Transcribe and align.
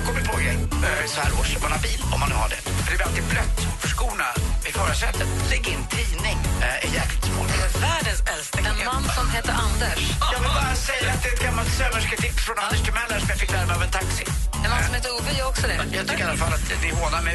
jag 0.00 0.06
kommer 0.08 0.24
på 0.32 0.36
grej 0.44 0.58
eh, 0.86 1.06
så 1.12 1.20
här 1.20 1.30
års. 1.40 1.50
Man 1.62 1.72
har 1.72 1.82
bil, 1.88 2.00
om 2.12 2.18
man 2.20 2.28
nu 2.32 2.36
har 2.42 2.48
det. 2.54 2.60
För 2.82 2.90
det 2.90 2.96
blir 2.98 3.06
alltid 3.08 3.26
blött 3.32 3.58
för 3.80 3.88
skorna 3.94 4.28
i 4.68 4.70
förarsätet. 4.78 5.28
Lägg 5.50 5.64
in 5.72 5.82
tidning. 5.96 6.38
Eh, 6.64 6.84
är 6.84 6.90
jäkligt 6.98 7.24
smart. 7.28 7.50
Världens 7.86 8.20
äldsta 8.32 8.58
En 8.70 8.78
man 8.90 9.04
som 9.18 9.26
heter 9.36 9.54
Anders. 9.66 10.00
Jag 10.32 10.40
vill 10.44 10.54
bara 10.60 10.74
säga 10.88 11.06
att 11.12 11.22
det 11.22 11.28
är 11.28 11.34
ett 11.36 11.44
gammalt 11.46 11.72
sömmersketips 11.78 12.42
från 12.46 12.58
Anders 12.64 12.82
Timell 12.86 13.10
som 13.20 13.28
jag 13.32 13.38
fick 13.42 13.52
lära 13.56 13.66
mig 13.66 13.76
av 13.78 13.82
en 13.88 13.94
taxi. 14.00 14.24
En 14.64 14.70
man 14.72 14.80
som 14.86 14.94
heter 14.96 15.10
Ove 15.16 15.32
gör 15.38 15.48
också 15.52 15.64
det. 15.70 15.76
Jag 15.98 16.04
tycker 16.08 16.24
i 16.24 16.28
alla 16.28 16.40
fall 16.44 16.52
att 16.58 16.66
ni 16.84 16.90
hånar 17.00 17.22
mig. 17.26 17.34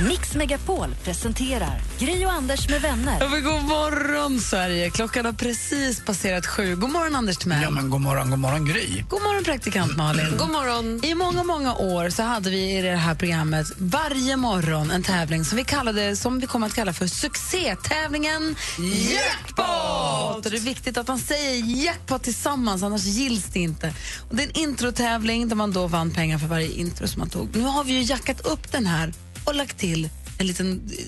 Mix 0.00 0.34
Megapol 0.34 0.94
presenterar 1.04 1.80
Gri 1.98 2.26
och 2.26 2.32
Anders 2.32 2.68
med 2.68 2.82
vänner. 2.82 3.16
Ja, 3.20 3.26
god 3.28 3.64
morgon, 3.64 4.40
Sverige. 4.40 4.90
Klockan 4.90 5.24
har 5.24 5.32
precis 5.32 6.04
passerat 6.04 6.46
sju. 6.46 6.76
God 6.76 6.90
morgon, 6.90 7.14
Anders 7.14 7.36
Timell. 7.36 7.62
Ja, 7.62 7.70
men 7.70 7.90
god 7.90 8.00
morgon, 8.00 8.30
god 8.30 8.38
morgon, 8.38 8.64
Gry. 8.64 9.04
God 9.08 9.22
morgon, 9.22 9.44
praktikant 9.44 9.96
Malin. 9.96 10.36
God 10.38 10.50
morgon. 10.50 11.04
I 11.04 11.14
många, 11.14 11.42
många 11.42 11.74
år 11.74 12.10
så 12.10 12.22
hade 12.22 12.50
vi 12.50 12.78
i 12.78 12.82
det 12.82 12.96
här 12.96 13.14
programmet 13.14 13.66
varje 13.78 14.36
morgon 14.36 14.90
en 14.90 15.02
tävling 15.02 15.44
som 15.44 15.56
vi 15.56 15.64
kallade, 15.64 16.16
som 16.16 16.40
vi 16.40 16.46
kommer 16.46 16.66
att 16.66 16.74
kalla 16.74 16.92
för 16.92 17.06
succétävlingen 17.06 18.56
Jackpot! 18.78 20.46
Och 20.46 20.50
det 20.50 20.56
är 20.56 20.60
viktigt 20.60 20.98
att 20.98 21.08
man 21.08 21.18
säger 21.18 21.84
jackpot 21.84 22.22
tillsammans, 22.22 22.82
annars 22.82 23.04
gills 23.04 23.44
det 23.44 23.60
inte. 23.60 23.94
Och 24.30 24.36
det 24.36 24.42
är 24.42 24.46
en 24.46 24.56
introtävling 24.56 25.48
där 25.48 25.56
man 25.56 25.72
då 25.72 25.86
vann 25.86 26.10
pengar 26.10 26.38
för 26.38 26.46
varje 26.46 26.72
intro 26.72 27.08
som 27.08 27.20
man 27.20 27.30
tog. 27.30 27.56
Nu 27.56 27.62
har 27.62 27.84
vi 27.84 27.92
ju 27.92 28.02
jackat 28.02 28.40
upp 28.40 28.72
den 28.72 28.86
här 28.86 29.12
och 29.46 29.54
lagt 29.54 29.78
till 29.78 30.08
en 30.38 30.46
liten 30.46 30.90
eh, 30.98 31.04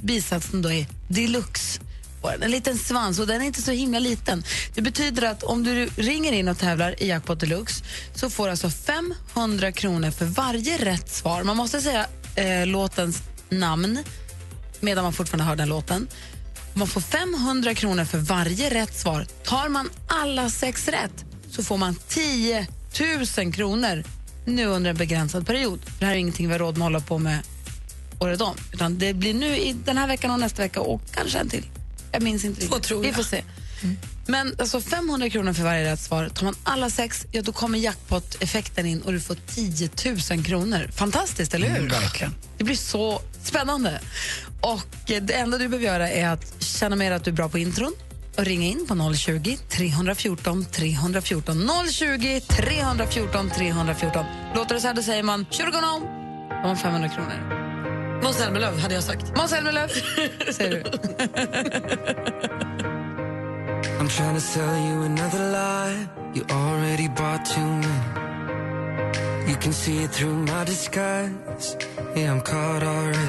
bisats 0.00 0.50
som 0.50 0.62
då 0.62 0.72
är 0.72 0.86
deluxe. 1.08 1.80
En 2.40 2.50
liten 2.50 2.78
svans 2.78 3.18
och 3.18 3.26
den 3.26 3.42
är 3.42 3.46
inte 3.46 3.62
så 3.62 3.70
himla 3.70 3.98
liten. 3.98 4.44
Det 4.74 4.82
betyder 4.82 5.22
att 5.22 5.42
om 5.42 5.64
du 5.64 5.86
ringer 5.96 6.32
in 6.32 6.48
och 6.48 6.58
tävlar 6.58 7.02
i 7.02 7.08
Jackpot 7.08 7.40
Deluxe 7.40 7.84
så 8.14 8.30
får 8.30 8.44
du 8.44 8.50
alltså 8.50 8.70
500 8.70 9.72
kronor 9.72 10.10
för 10.10 10.24
varje 10.24 10.84
rätt 10.84 11.14
svar. 11.14 11.42
Man 11.42 11.56
måste 11.56 11.80
säga 11.80 12.06
eh, 12.36 12.66
låtens 12.66 13.22
namn 13.48 13.98
medan 14.80 15.04
man 15.04 15.12
fortfarande 15.12 15.44
hör 15.44 15.56
den 15.56 15.68
låten. 15.68 16.08
Man 16.74 16.88
får 16.88 17.00
500 17.00 17.74
kronor 17.74 18.04
för 18.04 18.18
varje 18.18 18.70
rätt 18.70 18.98
svar. 18.98 19.26
Tar 19.44 19.68
man 19.68 19.90
alla 20.08 20.50
sex 20.50 20.88
rätt 20.88 21.24
så 21.50 21.62
får 21.62 21.76
man 21.76 21.96
10 22.08 22.66
000 23.38 23.52
kronor 23.52 24.04
nu 24.44 24.66
under 24.66 24.90
en 24.90 24.96
begränsad 24.96 25.46
period. 25.46 25.80
Det 25.98 26.04
här 26.04 26.12
är 26.12 26.16
ingenting 26.16 26.46
vi 26.46 26.52
har 26.52 26.58
råd 26.58 26.78
med 26.78 26.86
att 26.86 26.92
hålla 26.92 27.00
på 27.00 27.18
med 27.18 27.38
året 28.22 28.40
om. 28.40 28.56
Utan 28.72 28.98
det 28.98 29.14
blir 29.14 29.34
nu 29.34 29.56
i 29.56 29.72
den 29.84 29.98
här 29.98 30.06
veckan 30.06 30.30
och 30.30 30.40
nästa 30.40 30.62
vecka 30.62 30.80
och 30.80 31.02
kanske 31.14 31.38
en 31.38 31.48
till. 31.48 31.64
Jag 32.12 32.22
minns 32.22 32.44
inte 32.44 32.60
riktigt. 32.60 32.82
tror 32.82 33.00
Vi 33.00 33.06
jag. 33.06 33.16
får 33.16 33.22
se. 33.22 33.44
Men 34.26 34.54
alltså 34.58 34.80
500 34.80 35.30
kronor 35.30 35.52
för 35.52 35.62
varje 35.62 35.92
rätt 35.92 36.00
svar. 36.00 36.28
Tar 36.28 36.44
man 36.44 36.54
alla 36.64 36.90
sex, 36.90 37.26
ja, 37.32 37.42
då 37.42 37.52
kommer 37.52 37.78
jackpot-effekten 37.78 38.86
in 38.86 39.02
och 39.02 39.12
du 39.12 39.20
får 39.20 39.36
10 39.54 39.90
000 40.30 40.44
kronor. 40.44 40.90
Fantastiskt, 40.94 41.54
eller 41.54 41.68
hur? 41.68 41.76
Mm, 41.78 41.88
verkligen. 41.88 42.34
Det 42.58 42.64
blir 42.64 42.76
så 42.76 43.20
spännande. 43.42 44.00
Och 44.60 45.10
eh, 45.10 45.22
Det 45.22 45.32
enda 45.34 45.58
du 45.58 45.68
behöver 45.68 45.86
göra 45.86 46.10
är 46.10 46.28
att 46.28 46.62
känna 46.62 46.96
mer 46.96 47.12
att 47.12 47.24
du 47.24 47.30
är 47.30 47.34
bra 47.34 47.48
på 47.48 47.58
intron 47.58 47.94
och 48.36 48.44
ringa 48.44 48.66
in 48.66 48.86
på 48.86 49.14
020 49.14 49.58
314 49.68 50.64
314. 50.72 51.68
020 51.90 52.40
314 52.48 53.50
314. 53.50 54.24
Låter 54.54 54.74
det 54.74 54.80
så 54.80 54.86
här, 54.86 54.94
då 54.94 55.02
säger 55.02 55.22
man 55.22 55.46
“Kör 55.50 55.68
on 55.68 55.84
om”. 55.84 56.02
Då 56.48 56.54
har 56.56 56.62
man 56.66 56.76
500 56.76 57.08
kronor. 57.08 57.61
Måns 58.22 58.36
Zelmerlöw 58.36 58.78
hade 58.78 58.94
jag 58.94 59.04
sagt. 59.04 59.36
Måns 59.36 59.50
Zelmerlöw, 59.50 59.88
säger 60.52 60.70
du. 60.70 60.90
I'm 64.00 64.08
trying 64.08 64.34
to 64.34 64.40
sell 64.40 64.76
you 64.88 65.04
another 65.04 65.38
lie. 65.52 66.06
You 66.34 66.44
already 66.50 67.08
bought 67.08 67.44
too 67.44 67.60
many. 67.60 68.22
You 69.48 69.56
can 69.60 69.72
see 69.72 70.04
it 70.04 70.12
through 70.12 70.34
my 70.34 70.64
disguise. 70.66 71.76
Yeah, 72.16 72.32
I'm 72.32 72.40
caught 72.40 72.82
already. 72.82 73.28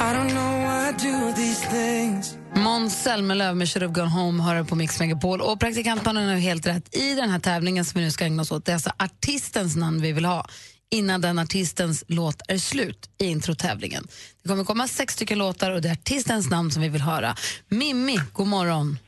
I 0.00 0.12
don't 0.14 0.32
know 0.34 0.52
why 0.64 0.88
I 0.88 0.92
do 0.92 1.32
these 1.36 1.68
things. 1.68 2.38
Måns 2.54 3.02
Zelmerlöw 3.02 3.54
med 3.54 3.68
Should 3.68 3.82
have 3.82 3.94
gone 3.94 4.10
home 4.10 4.42
hör 4.42 4.64
på 4.64 4.74
Mix 4.74 5.00
Megapol. 5.00 5.40
Och 5.40 5.60
praktikantmannen 5.60 6.28
har 6.28 6.36
helt 6.36 6.66
rätt. 6.66 6.96
I 6.96 7.14
den 7.14 7.30
här 7.30 7.38
tävlingen 7.38 7.84
som 7.84 7.98
vi 7.98 8.04
nu 8.04 8.10
ska 8.10 8.24
ägna 8.24 8.42
oss 8.42 8.52
åt, 8.52 8.64
det 8.64 8.72
är 8.72 8.74
alltså 8.74 8.90
artistens 8.98 9.76
namn 9.76 10.00
vi 10.02 10.12
vill 10.12 10.24
ha 10.24 10.46
innan 10.94 11.20
den 11.20 11.38
artistens 11.38 12.04
låt 12.08 12.42
är 12.48 12.58
slut 12.58 13.10
i 13.18 13.26
introtävlingen. 13.26 14.06
Det 14.42 14.48
kommer 14.48 14.64
komma 14.64 14.88
sex 14.88 15.14
stycken 15.14 15.38
låtar 15.38 15.70
och 15.70 15.82
det 15.82 15.88
är 15.88 15.92
artistens 15.92 16.50
namn 16.50 16.70
som 16.70 16.82
vi 16.82 16.88
vill 16.88 17.00
höra. 17.00 17.34
Mimmi, 17.68 18.16
god 18.32 18.46
morgon. 18.46 18.98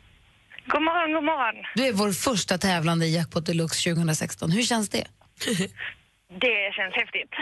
God 0.67 0.83
morgon, 0.83 1.13
god 1.15 1.25
morgon. 1.25 1.65
Du 1.75 1.87
är 1.87 1.93
vår 1.93 2.13
första 2.13 2.59
tävlande 2.59 3.07
i 3.07 3.15
Jackpot 3.15 3.47
Deluxe 3.47 3.91
2016. 3.91 4.51
Hur 4.51 4.63
känns 4.63 4.89
det? 4.89 5.07
Det 6.41 6.73
känns 6.75 6.95
häftigt. 6.95 7.33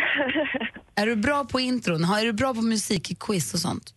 Är 0.95 1.07
du 1.07 1.17
bra 1.17 1.45
på 1.45 1.61
intron? 1.61 2.05
Är 2.05 2.25
du 2.25 2.33
bra 2.33 2.55
på 2.55 2.63
musik, 2.63 3.19
quiz 3.21 3.55
och 3.55 3.61
sånt? 3.61 3.95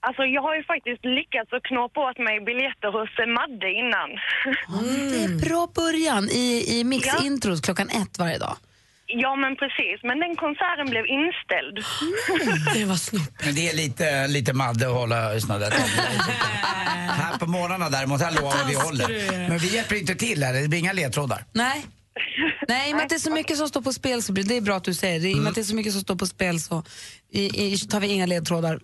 alltså, 0.00 0.22
jag 0.22 0.42
har 0.42 0.54
ju 0.56 0.64
faktiskt 0.64 1.04
lyckats 1.04 1.52
att 1.52 1.62
knåpa 1.62 2.00
åt 2.10 2.18
mig 2.18 2.40
biljetter 2.40 2.90
hos 2.98 3.10
Madde 3.36 3.70
innan. 3.82 4.10
Det 5.12 5.24
är 5.24 5.48
bra 5.48 5.68
början 5.74 6.28
i, 6.28 6.64
i 6.78 6.84
Mix 6.84 7.06
Ja. 7.06 7.26
Intros 7.26 7.60
klockan 7.60 7.88
ett 7.88 8.18
varje 8.18 8.38
dag. 8.38 8.56
Ja, 9.08 9.36
men 9.36 9.56
precis. 9.56 9.96
Men 10.02 10.18
den 10.20 10.36
konserten 10.36 10.86
blev 10.90 11.04
inställd. 11.06 11.76
Det 12.74 12.84
var 12.84 12.96
snopp. 12.96 13.44
Men 13.44 13.54
det 13.54 13.68
är 13.68 13.74
lite, 13.76 14.26
lite 14.26 14.52
Madde 14.52 14.86
att 14.86 14.94
hålla 14.94 15.40
såna 15.40 15.58
där 15.58 15.70
Här 17.20 17.38
på 17.38 17.46
morgnarna 17.46 17.90
däremot, 17.90 18.20
här 18.20 18.32
lovar 18.32 18.68
vi 18.68 18.74
håller. 18.74 19.48
Men 19.48 19.58
vi 19.58 19.74
hjälper 19.74 19.96
inte 19.96 20.14
till 20.14 20.42
här, 20.42 20.52
det 20.54 20.68
blir 20.68 20.78
inga 20.78 20.92
ledtrådar. 20.92 21.44
Nej. 21.52 21.86
Nej, 22.68 22.90
i 22.90 22.92
och 22.92 22.96
med 22.96 23.04
att 23.04 23.08
det 23.08 23.14
är 23.14 23.18
så 23.18 23.30
mycket 23.30 23.56
som 23.56 23.68
står 23.68 23.82
på 23.82 23.92
spel 23.92 24.22
så 24.22 24.32
blir 24.32 24.44
det 24.44 24.56
är 24.56 24.60
bra 24.60 24.76
att 24.76 24.84
du 24.84 24.94
säger 24.94 25.20
det. 25.20 25.28
I 25.28 25.34
och 25.34 25.38
med 25.38 25.48
att 25.48 25.54
det 25.54 25.60
är 25.60 25.64
så 25.64 25.74
mycket 25.74 25.92
som 25.92 26.02
står 26.02 26.16
på 26.16 26.26
spel 26.26 26.60
så 26.60 26.84
i, 27.32 27.72
i, 27.72 27.78
tar 27.78 28.00
vi 28.00 28.06
inga 28.06 28.26
ledtrådar. 28.26 28.80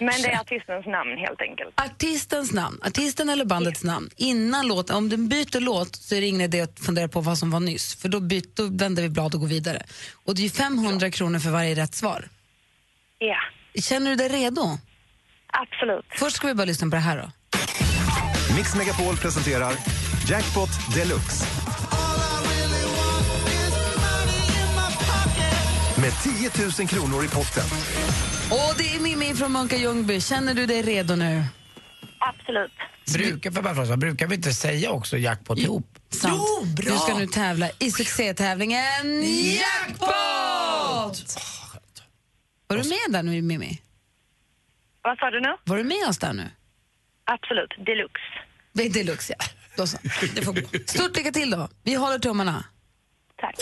Men 0.00 0.22
det 0.22 0.28
är 0.32 0.40
artistens 0.40 0.86
namn 0.86 1.16
helt 1.18 1.40
enkelt. 1.40 1.80
Artistens 1.80 2.52
namn, 2.52 2.80
artisten 2.84 3.28
eller 3.28 3.44
bandets 3.44 3.84
namn. 3.84 4.10
Innan 4.16 4.66
låten, 4.68 4.96
om 4.96 5.08
du 5.08 5.16
byter 5.16 5.60
låt 5.60 5.96
så 5.96 6.14
är 6.14 6.20
det 6.20 6.26
ingen 6.26 6.40
idé 6.40 6.60
att 6.60 6.80
fundera 6.80 7.08
på 7.08 7.20
vad 7.20 7.38
som 7.38 7.50
var 7.50 7.60
nyss. 7.60 7.94
För 7.94 8.08
då, 8.08 8.20
byt, 8.20 8.56
då 8.56 8.66
vänder 8.70 9.02
vi 9.02 9.08
blad 9.08 9.34
och 9.34 9.40
går 9.40 9.48
vidare. 9.48 9.82
Och 10.24 10.34
det 10.34 10.40
är 10.40 10.44
ju 10.44 10.50
500 10.50 11.10
kronor 11.10 11.38
för 11.38 11.50
varje 11.50 11.74
rätt 11.74 11.94
svar. 11.94 12.28
Ja, 13.18 13.36
Känner 13.80 14.10
du 14.10 14.16
dig 14.16 14.28
redo? 14.28 14.78
absolut. 15.46 16.04
Först 16.18 16.36
ska 16.36 16.46
vi 16.46 16.54
bara 16.54 16.64
lyssna 16.64 16.86
på 16.90 16.96
det 16.96 17.00
här 17.02 17.16
då. 17.16 17.30
Mix 18.56 18.74
Megapol 18.76 19.16
presenterar 19.16 19.72
Jackpot 20.28 20.68
Deluxe. 20.94 21.46
Med 26.00 26.12
10 26.22 26.50
000 26.78 26.88
kronor 26.88 27.24
i 27.24 27.28
potten. 27.28 27.64
Och 28.50 28.74
det 28.78 28.94
är 28.94 29.00
Mimmi 29.00 29.34
från 29.34 29.52
Munka 29.52 29.76
Ljungby. 29.76 30.20
Känner 30.20 30.54
du 30.54 30.66
dig 30.66 30.82
redo 30.82 31.16
nu? 31.16 31.44
Absolut. 32.18 32.72
Brukar, 33.12 33.50
för 33.50 33.62
bara 33.62 33.74
fråga, 33.74 33.96
brukar 33.96 34.26
vi 34.26 34.34
inte 34.34 34.52
säga 34.52 34.90
också 34.90 35.18
jackpot 35.18 35.58
ihop? 35.58 35.98
Sant. 36.10 36.34
Jo, 36.36 36.64
bra. 36.64 36.92
Du 36.92 36.98
ska 36.98 37.18
nu 37.18 37.26
tävla 37.26 37.70
i 37.78 37.90
succétävlingen 37.90 39.22
Jackpot! 39.54 40.08
Var 42.66 42.76
du 42.76 42.88
med 42.88 42.98
där 43.08 43.22
nu, 43.22 43.42
Mimmi? 43.42 43.80
Vad 45.02 45.18
sa 45.18 45.30
du 45.30 45.40
nu? 45.40 45.56
Var 45.64 45.76
du 45.76 45.84
med 45.84 46.08
oss 46.08 46.18
där 46.18 46.32
nu? 46.32 46.50
Absolut. 47.24 47.86
Deluxe. 47.86 48.22
Det 48.72 48.82
är 48.82 48.90
Deluxe, 48.90 49.34
ja. 49.38 49.44
Då 49.76 49.86
så. 49.86 49.98
Det 50.34 50.42
får 50.42 50.52
gå. 50.52 50.60
Stort 50.86 51.16
lycka 51.16 51.32
till 51.32 51.50
då. 51.50 51.68
Vi 51.82 51.94
håller 51.94 52.18
tummarna. 52.18 52.64
Tack. 53.40 53.54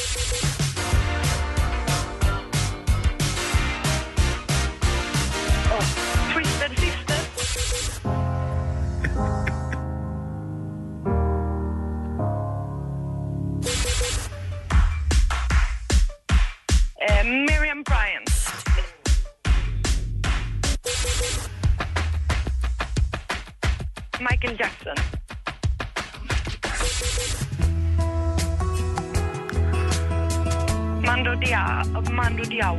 Miriam 17.26 17.82
Bryant. 17.82 18.30
Michael 24.20 24.56
Jackson. 24.58 24.96
Mando 31.04 31.34
Diao. 31.34 32.02
Mando 32.12 32.44
Diao. 32.44 32.78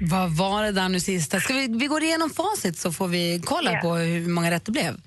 Vad 0.00 0.30
var 0.30 0.62
det 0.62 0.72
där 0.72 0.88
nu 0.88 1.00
sista? 1.00 1.40
Ska 1.40 1.54
vi, 1.54 1.68
vi 1.68 1.86
går 1.86 2.02
igenom 2.02 2.30
facit 2.30 2.78
så 2.78 2.92
får 2.92 3.08
vi 3.08 3.42
kolla 3.44 3.70
yeah. 3.70 3.82
på 3.82 3.94
hur 3.94 4.28
många 4.28 4.50
rätt 4.50 4.64
det 4.64 4.72
blev. 4.72 5.00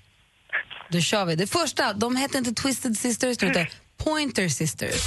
Då 0.91 1.00
kör 1.00 1.25
vi. 1.25 1.36
Det 1.36 1.47
första, 1.47 1.94
de 1.94 2.15
hette 2.15 2.38
inte 2.38 2.53
Twisted 2.53 2.97
Sisters, 2.97 3.41
hette 3.41 3.68
Pointer 3.97 4.50
Sisters. 4.50 5.01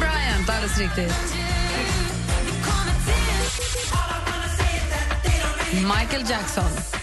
Bryant, 0.00 0.50
alldeles 0.50 0.78
riktigt. 0.78 1.34
Michael 5.72 6.30
Jackson. 6.30 6.99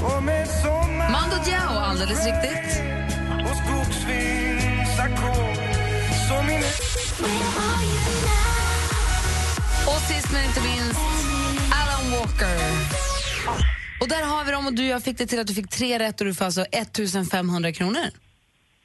Mando 0.00 1.36
Diao, 1.44 1.78
alldeles 1.78 2.26
riktigt. 2.26 2.82
Och 9.86 10.00
sist 10.00 10.32
men 10.32 10.44
inte 10.44 10.60
minst, 10.60 11.00
Alan 11.72 12.10
Walker. 12.10 12.58
Och 14.00 14.08
där 14.08 14.22
har 14.22 14.44
vi 14.44 14.52
dem 14.52 14.66
och 14.66 14.74
du 14.74 14.86
jag 14.86 15.02
fick 15.02 15.18
det 15.18 15.26
till 15.26 15.40
att 15.40 15.46
du 15.46 15.54
fick 15.54 15.68
tre 15.70 15.98
rätt 15.98 16.20
och 16.20 16.26
du 16.26 16.34
får 16.34 16.44
alltså 16.44 16.64
1500 16.72 17.72
kronor. 17.72 18.10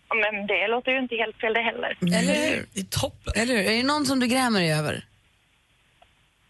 Men 0.10 0.48
det 0.48 0.68
låter 0.68 0.92
ju 0.92 1.00
inte 1.00 1.16
helt 1.16 1.36
fel 1.36 1.54
det 1.54 1.62
heller. 1.62 1.98
Eller 2.20 2.50
hur? 2.50 2.66
Det 2.74 2.80
är 2.80 2.84
toppen. 2.84 3.34
Eller 3.36 3.56
hur? 3.56 3.64
Är 3.64 3.78
det 3.78 3.84
någon 3.84 4.06
som 4.06 4.20
du 4.20 4.28
grämer 4.28 4.60
dig 4.60 4.74
över? 4.74 5.06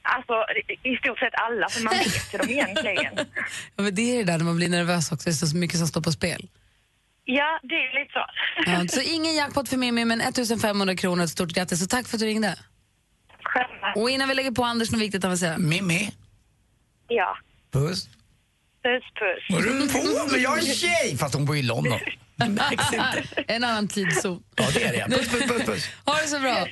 Alltså, 0.05 0.33
i- 0.83 0.97
stort 0.97 1.19
sett 1.19 1.33
alla, 1.33 1.69
för 1.69 1.83
man 1.83 1.93
vet 1.93 2.33
ju 2.33 2.37
dem 2.37 2.49
egentligen. 2.49 3.13
Ja, 3.75 3.83
men 3.83 3.95
det 3.95 4.01
är 4.01 4.17
det 4.17 4.23
där 4.23 4.37
när 4.37 4.45
man 4.45 4.55
blir 4.57 4.69
nervös 4.69 5.11
också, 5.11 5.29
det 5.29 5.31
är 5.43 5.45
så 5.47 5.55
mycket 5.57 5.77
som 5.77 5.87
står 5.87 6.01
på 6.01 6.11
spel. 6.11 6.49
Ja, 7.25 7.59
det 7.63 7.75
är 7.75 7.99
lite 7.99 8.13
så. 8.13 8.25
Ja, 8.71 8.87
så 9.03 9.09
ingen 9.15 9.35
jackpot 9.35 9.69
för 9.69 9.77
Mimmi, 9.77 10.05
men 10.05 10.21
1500 10.21 10.95
kronor. 10.95 11.23
Ett 11.23 11.29
stort 11.29 11.49
grattis 11.49 11.83
och 11.83 11.89
tack 11.89 12.07
för 12.07 12.17
att 12.17 12.19
du 12.21 12.25
ringde. 12.25 12.59
Själva. 13.43 13.93
Och 13.95 14.09
innan 14.09 14.29
vi 14.29 14.35
lägger 14.35 14.51
på 14.51 14.63
Anders, 14.63 14.91
något 14.91 15.01
viktigt 15.01 15.25
att 15.25 15.39
säga. 15.39 15.57
Mimmi, 15.57 16.11
Ja. 17.07 17.37
puss. 17.71 18.07
Puss, 18.83 19.03
puss. 19.19 19.49
Var 19.49 19.61
du 19.61 19.89
på? 19.93 20.31
Men 20.31 20.41
jag 20.41 20.57
är 20.57 20.61
tjej! 20.73 21.17
Fast 21.17 21.33
hon 21.35 21.45
bor 21.45 21.57
i 21.57 21.63
London. 21.63 21.99
Det 22.35 22.49
märks 22.49 22.93
inte. 22.93 23.43
En 23.53 23.63
annan 23.63 23.87
tidszon. 23.87 24.43
Ja, 24.55 24.65
det 24.73 24.83
är 24.83 24.93
det. 25.09 25.15
Puss, 25.17 25.29
puss, 25.29 25.41
puss. 25.47 25.65
puss. 25.65 25.89
Ha 26.05 26.13
det 26.21 26.27
så 26.27 26.39
bra. 26.39 26.67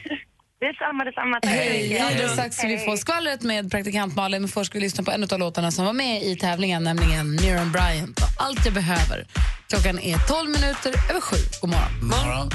Detsamma, 0.63 1.04
detsamma. 1.04 1.39
Tack 1.42 1.51
så 1.51 1.57
Hej, 1.60 1.83
mycket. 1.83 2.06
alldeles 2.06 2.31
strax 2.31 2.56
ska 2.56 2.68
vi 2.68 2.77
få 2.77 2.98
skvallret 2.98 3.42
med 3.42 3.71
praktikant 3.71 4.15
Malin. 4.15 4.42
Men 4.42 4.50
först 4.50 4.69
ska 4.69 4.80
vi 4.80 4.83
lyssna 4.86 5.04
på 5.04 5.12
en 5.12 5.24
av 5.24 5.39
låtarna 5.39 5.71
som 5.71 5.86
var 5.86 5.94
med 5.94 6.24
i 6.24 6.36
tävlingen, 6.36 6.83
nämligen 6.83 7.31
Miriam 7.31 7.71
Bryant. 7.71 8.19
Allt 8.39 8.65
jag 8.65 8.74
behöver. 8.74 9.25
Klockan 9.69 10.00
är 10.00 10.18
12 10.27 10.50
minuter 10.50 10.94
över 11.10 11.21
sju. 11.21 11.38
God 11.62 11.69
morgon. 11.69 11.92
Morgon. 12.01 12.50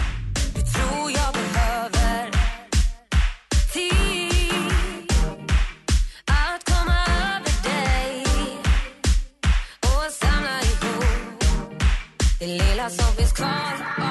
och 12.40 12.46
det 12.46 12.46
lilla 12.46 12.90
som 12.90 13.16
finns 13.16 13.32
kvar 13.32 14.07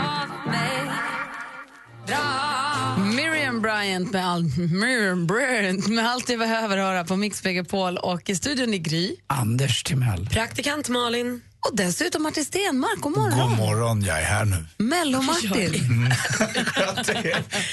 Bryant 3.88 4.12
med, 4.12 4.25
all, 4.25 4.44
Miriam 4.72 5.28
Bryant 5.28 5.88
med 5.88 6.10
allt 6.10 6.30
jag 6.30 6.39
behöver 6.39 6.78
höra 6.78 7.04
på 7.04 7.16
Mix 7.16 7.44
Megapol 7.44 7.98
och 7.98 8.30
i 8.30 8.36
studion 8.36 8.74
i 8.74 8.80
Gry. 8.80 9.16
Anders 9.28 9.84
Timell. 9.84 10.30
Praktikant 10.30 10.89
Malin. 10.89 11.42
Och 11.60 11.75
dessutom 11.75 12.24
Martin 12.24 12.45
Stenmark. 12.45 13.00
God 13.00 13.18
morgon. 13.18 13.50
God 13.50 13.57
morgon, 13.57 14.01
jag 14.01 14.19
är 14.22 14.24
här 14.24 14.45
nu. 14.45 14.66
Mello-Martin. 14.78 15.72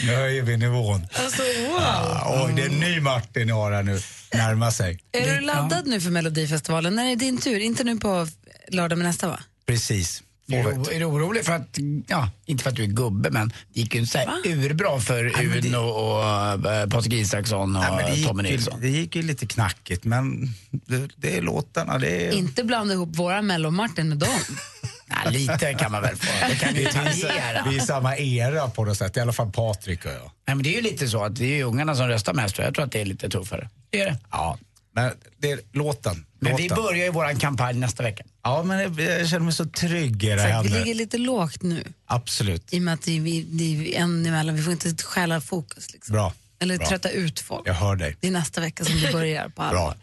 Nu 0.06 0.14
höjer 0.14 0.42
vi 0.42 0.56
nivån. 0.56 1.06
Alltså, 1.12 1.42
wow. 1.42 1.78
Ah, 1.80 2.44
oj, 2.46 2.52
det 2.56 2.62
är 2.62 2.66
en 2.66 2.80
ny 2.80 3.00
Martin 3.00 3.48
jag 3.48 3.56
har 3.56 3.72
här 3.72 3.82
nu. 3.82 4.00
Närmar 4.34 4.70
sig. 4.70 5.00
Är 5.12 5.34
du 5.34 5.40
laddad 5.40 5.86
nu 5.86 6.00
för 6.00 6.10
Melodifestivalen? 6.10 6.96
När 6.96 7.04
är 7.04 7.08
det 7.08 7.16
din 7.16 7.38
tur? 7.38 7.58
Inte 7.58 7.84
nu 7.84 7.96
på 7.96 8.28
lördag, 8.68 8.98
men 8.98 9.06
nästa 9.06 9.28
va? 9.28 9.40
Precis. 9.66 10.22
Är 10.48 10.62
du, 10.62 10.94
är 10.94 10.98
du 10.98 11.04
orolig 11.04 11.44
för 11.44 11.52
att, 11.52 11.78
ja, 12.06 12.30
inte 12.46 12.62
för 12.62 12.70
att 12.70 12.76
du 12.76 12.82
är 12.82 12.86
gubbe, 12.86 13.30
men 13.30 13.48
det 13.48 13.80
gick 13.80 13.94
ju 13.94 14.00
inte 14.00 14.12
så 14.12 14.18
här 14.18 14.28
urbra 14.46 15.00
för 15.00 15.22
Nej, 15.36 15.46
men 15.46 15.60
det- 15.62 15.68
Uno 15.68 15.76
och 15.78 16.72
äh, 16.72 16.88
Patrik 16.88 17.12
Isaksson 17.12 17.76
och 17.76 17.82
Nej, 17.82 17.92
men 17.96 18.04
det, 18.10 18.16
gick 18.16 18.26
Tommy 18.28 18.42
ju, 18.42 18.50
Nilsson. 18.50 18.80
det 18.80 18.88
gick 18.88 19.16
ju 19.16 19.22
lite 19.22 19.46
knackigt, 19.46 20.04
men 20.04 20.48
det, 20.70 21.08
det 21.16 21.36
är 21.38 21.42
låtarna. 21.42 21.98
Det 21.98 22.26
är... 22.26 22.32
Inte 22.32 22.64
blanda 22.64 22.94
ihop 22.94 23.16
våra 23.16 23.42
Mello-Martin 23.42 24.08
med 24.08 24.18
dem. 24.18 24.28
Nej, 25.06 25.32
lite 25.32 25.74
kan 25.74 25.92
man 25.92 26.02
väl 26.02 26.16
få. 26.16 26.48
Det 26.48 26.54
kan 26.56 26.74
ju 26.74 26.84
tangera. 26.92 27.66
Vi 27.70 27.76
är 27.76 27.82
i 27.82 27.86
samma 27.86 28.16
era 28.16 28.68
på 28.70 28.84
något 28.84 28.98
sätt, 28.98 29.16
i 29.16 29.20
alla 29.20 29.32
fall 29.32 29.52
Patrik 29.52 30.04
och 30.04 30.10
jag. 30.12 30.30
Nej, 30.46 30.56
men 30.56 30.62
det 30.62 30.68
är 30.68 30.74
ju 30.76 30.80
lite 30.82 31.08
så 31.08 31.24
att 31.24 31.36
det 31.36 31.60
är 31.60 31.64
ungarna 31.64 31.94
som 31.96 32.08
röstar 32.08 32.34
mest 32.34 32.58
och 32.58 32.64
jag 32.64 32.74
tror 32.74 32.84
att 32.84 32.92
det 32.92 33.00
är 33.00 33.04
lite 33.04 33.28
tuffare. 33.30 33.68
Det 33.90 34.00
är 34.00 34.06
det. 34.06 34.18
Ja, 34.30 34.58
men 34.94 35.12
det 35.38 35.50
är 35.52 35.60
låten. 35.72 36.26
Men 36.44 36.56
vi 36.56 36.68
börjar 36.68 37.04
ju 37.04 37.10
våran 37.10 37.36
kampanj 37.38 37.74
nästa 37.78 38.02
vecka. 38.02 38.24
Ja, 38.42 38.62
men 38.62 38.78
jag, 38.78 39.00
jag 39.00 39.28
känner 39.28 39.44
mig 39.44 39.54
så 39.54 39.64
trygg 39.64 40.24
i 40.24 40.28
det 40.28 40.40
här. 40.42 40.62
vi 40.62 40.68
ligger 40.68 40.94
lite 40.94 41.18
lågt 41.18 41.62
nu. 41.62 41.84
Absolut. 42.06 42.72
I 42.74 42.78
och 42.78 42.82
med 42.82 42.94
att 42.94 43.02
det 43.02 43.16
är, 43.16 43.20
vi- 43.20 43.42
det 43.42 43.96
är 43.96 44.00
en 44.02 44.26
emellan. 44.26 44.54
Vi 44.54 44.62
får 44.62 44.72
inte 44.72 45.04
stjäla 45.04 45.40
fokus. 45.40 45.92
Liksom. 45.92 46.12
Bra. 46.12 46.32
Eller 46.58 46.78
Bra. 46.78 46.86
trötta 46.88 47.10
ut 47.10 47.40
folk. 47.40 47.68
Jag 47.68 47.74
hör 47.74 47.96
dig. 47.96 48.16
Det 48.20 48.26
är 48.28 48.32
nästa 48.32 48.60
vecka 48.60 48.84
som 48.84 49.00
det 49.00 49.12
börjar 49.12 49.48
på 49.48 49.62
allvar. 49.62 49.96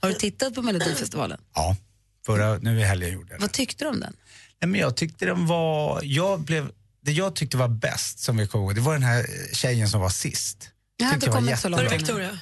Har 0.00 0.08
du 0.08 0.14
tittat 0.14 0.54
på 0.54 0.62
Melodifestivalen? 0.62 1.38
Ja, 1.54 1.76
förra, 2.26 2.58
nu 2.58 2.80
i 2.80 2.84
helgen 2.84 3.12
gjorde 3.12 3.30
jag 3.30 3.38
det. 3.40 3.42
Vad 3.42 3.52
tyckte 3.52 3.84
du 3.84 3.88
om 3.88 4.00
den? 4.00 4.12
Nej, 4.60 4.68
men 4.68 4.80
jag 4.80 4.96
tyckte 4.96 5.24
den 5.26 5.46
var, 5.46 6.00
jag 6.04 6.40
blev, 6.40 6.70
det 7.00 7.12
jag 7.12 7.34
tyckte 7.34 7.56
var 7.56 7.68
bäst 7.68 8.18
som 8.18 8.36
vi 8.36 8.46
kom 8.46 8.60
ihåg, 8.60 8.74
det 8.74 8.80
var 8.80 8.92
den 8.92 9.02
här 9.02 9.26
tjejen 9.52 9.88
som 9.88 10.00
var 10.00 10.08
sist. 10.10 10.70
Jag 10.96 11.06
har 11.06 11.14
inte 11.14 11.26
var 11.30 11.34
kommit 11.36 11.58
så 11.58 11.68
långt 11.68 11.82
jättebra. 11.82 11.96
ännu. 11.96 12.06
Victoria. 12.06 12.38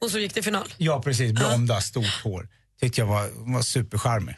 Hon 0.00 0.10
som 0.10 0.20
gick 0.20 0.32
till 0.32 0.44
final. 0.44 0.74
Ja 0.78 1.02
precis, 1.02 1.32
blonda, 1.32 1.80
stort 1.80 2.20
hår. 2.24 2.48
Tyckte 2.82 3.00
jag 3.00 3.06
var, 3.06 3.28
var 3.34 3.62
supercharmig. 3.62 4.36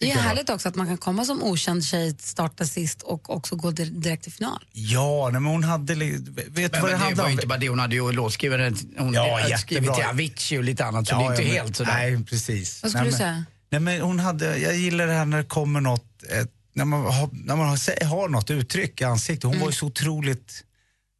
Det 0.00 0.10
är 0.10 0.16
härligt 0.18 0.50
också 0.50 0.68
att 0.68 0.74
man 0.74 0.86
kan 0.86 0.98
komma 0.98 1.24
som 1.24 1.42
okänd 1.42 1.84
tjej, 1.84 2.16
starta 2.18 2.64
sist 2.64 3.02
och 3.02 3.30
också 3.36 3.56
gå 3.56 3.70
dir- 3.70 4.00
direkt 4.00 4.22
till 4.22 4.32
final. 4.32 4.64
Ja, 4.72 5.28
nej, 5.32 5.40
men 5.40 5.52
hon 5.52 5.64
hade, 5.64 5.94
vet 5.94 6.20
Men, 6.26 6.34
vad 6.34 6.54
det 6.54 6.70
men 6.72 6.82
det 6.90 6.96
handlade 6.96 7.14
var 7.14 7.24
om? 7.24 7.30
inte 7.32 7.46
bara 7.46 7.58
det, 7.58 7.68
hon 7.68 7.78
hade 7.78 7.94
ju 7.94 8.12
låtskrivare, 8.12 8.72
hon 8.98 9.12
Ja, 9.14 9.38
hade 9.42 9.58
skrivit 9.58 9.94
till 9.94 10.04
Avicii 10.04 10.58
och 10.58 10.64
lite 10.64 10.84
annat 10.84 11.08
så 11.08 11.14
Ja, 11.14 11.18
det 11.18 11.24
är 11.24 11.30
inte 11.30 11.42
ja, 11.42 11.48
men- 11.48 11.56
helt 11.56 11.76
sådär. 11.76 11.92
Nej, 11.92 12.24
precis. 12.24 12.82
Vad 12.82 12.90
skulle 12.90 13.04
nej, 13.04 13.12
du 13.12 13.18
men, 13.18 13.18
säga? 13.18 13.44
Nej, 13.70 13.80
men 13.80 14.00
hon 14.00 14.18
hade, 14.20 14.58
jag 14.58 14.76
gillar 14.76 15.06
det 15.06 15.12
här 15.12 15.24
när 15.24 15.38
det 15.38 15.44
kommer 15.44 15.80
något, 15.80 16.22
ett, 16.22 16.52
när 16.74 16.84
man, 16.84 17.00
har, 17.14 17.28
när 17.32 17.56
man 17.56 17.68
har, 17.68 18.04
har 18.04 18.28
något 18.28 18.50
uttryck 18.50 19.00
i 19.00 19.04
ansiktet. 19.04 19.44
Hon 19.44 19.58
var 19.60 19.66
ju 19.66 19.72
så 19.72 19.86
otroligt 19.86 20.64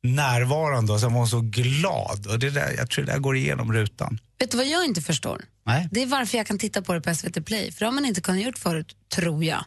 närvarande 0.02 0.92
och 0.92 1.00
sen 1.00 1.12
var 1.12 1.18
hon 1.20 1.28
så 1.28 1.40
glad. 1.40 2.26
Och 2.26 2.38
det 2.38 2.50
där, 2.50 2.74
jag 2.76 2.90
tror 2.90 3.04
det 3.04 3.12
där 3.12 3.18
går 3.18 3.36
igenom 3.36 3.72
rutan. 3.72 4.18
Vet 4.38 4.50
du 4.50 4.56
vad 4.56 4.66
jag 4.66 4.84
inte 4.84 5.02
förstår? 5.02 5.44
Nej. 5.64 5.88
Det 5.92 6.02
är 6.02 6.06
varför 6.06 6.38
jag 6.38 6.46
kan 6.46 6.58
titta 6.58 6.82
på 6.82 6.92
det 6.94 7.00
på 7.00 7.14
SVT 7.14 7.44
Play. 7.46 7.72
För 7.72 7.78
det 7.80 7.84
har 7.86 7.92
man 7.92 8.04
inte 8.04 8.20
kunnat 8.20 8.42
gjort 8.42 8.58
förut, 8.58 8.96
tror 9.14 9.44
jag. 9.44 9.64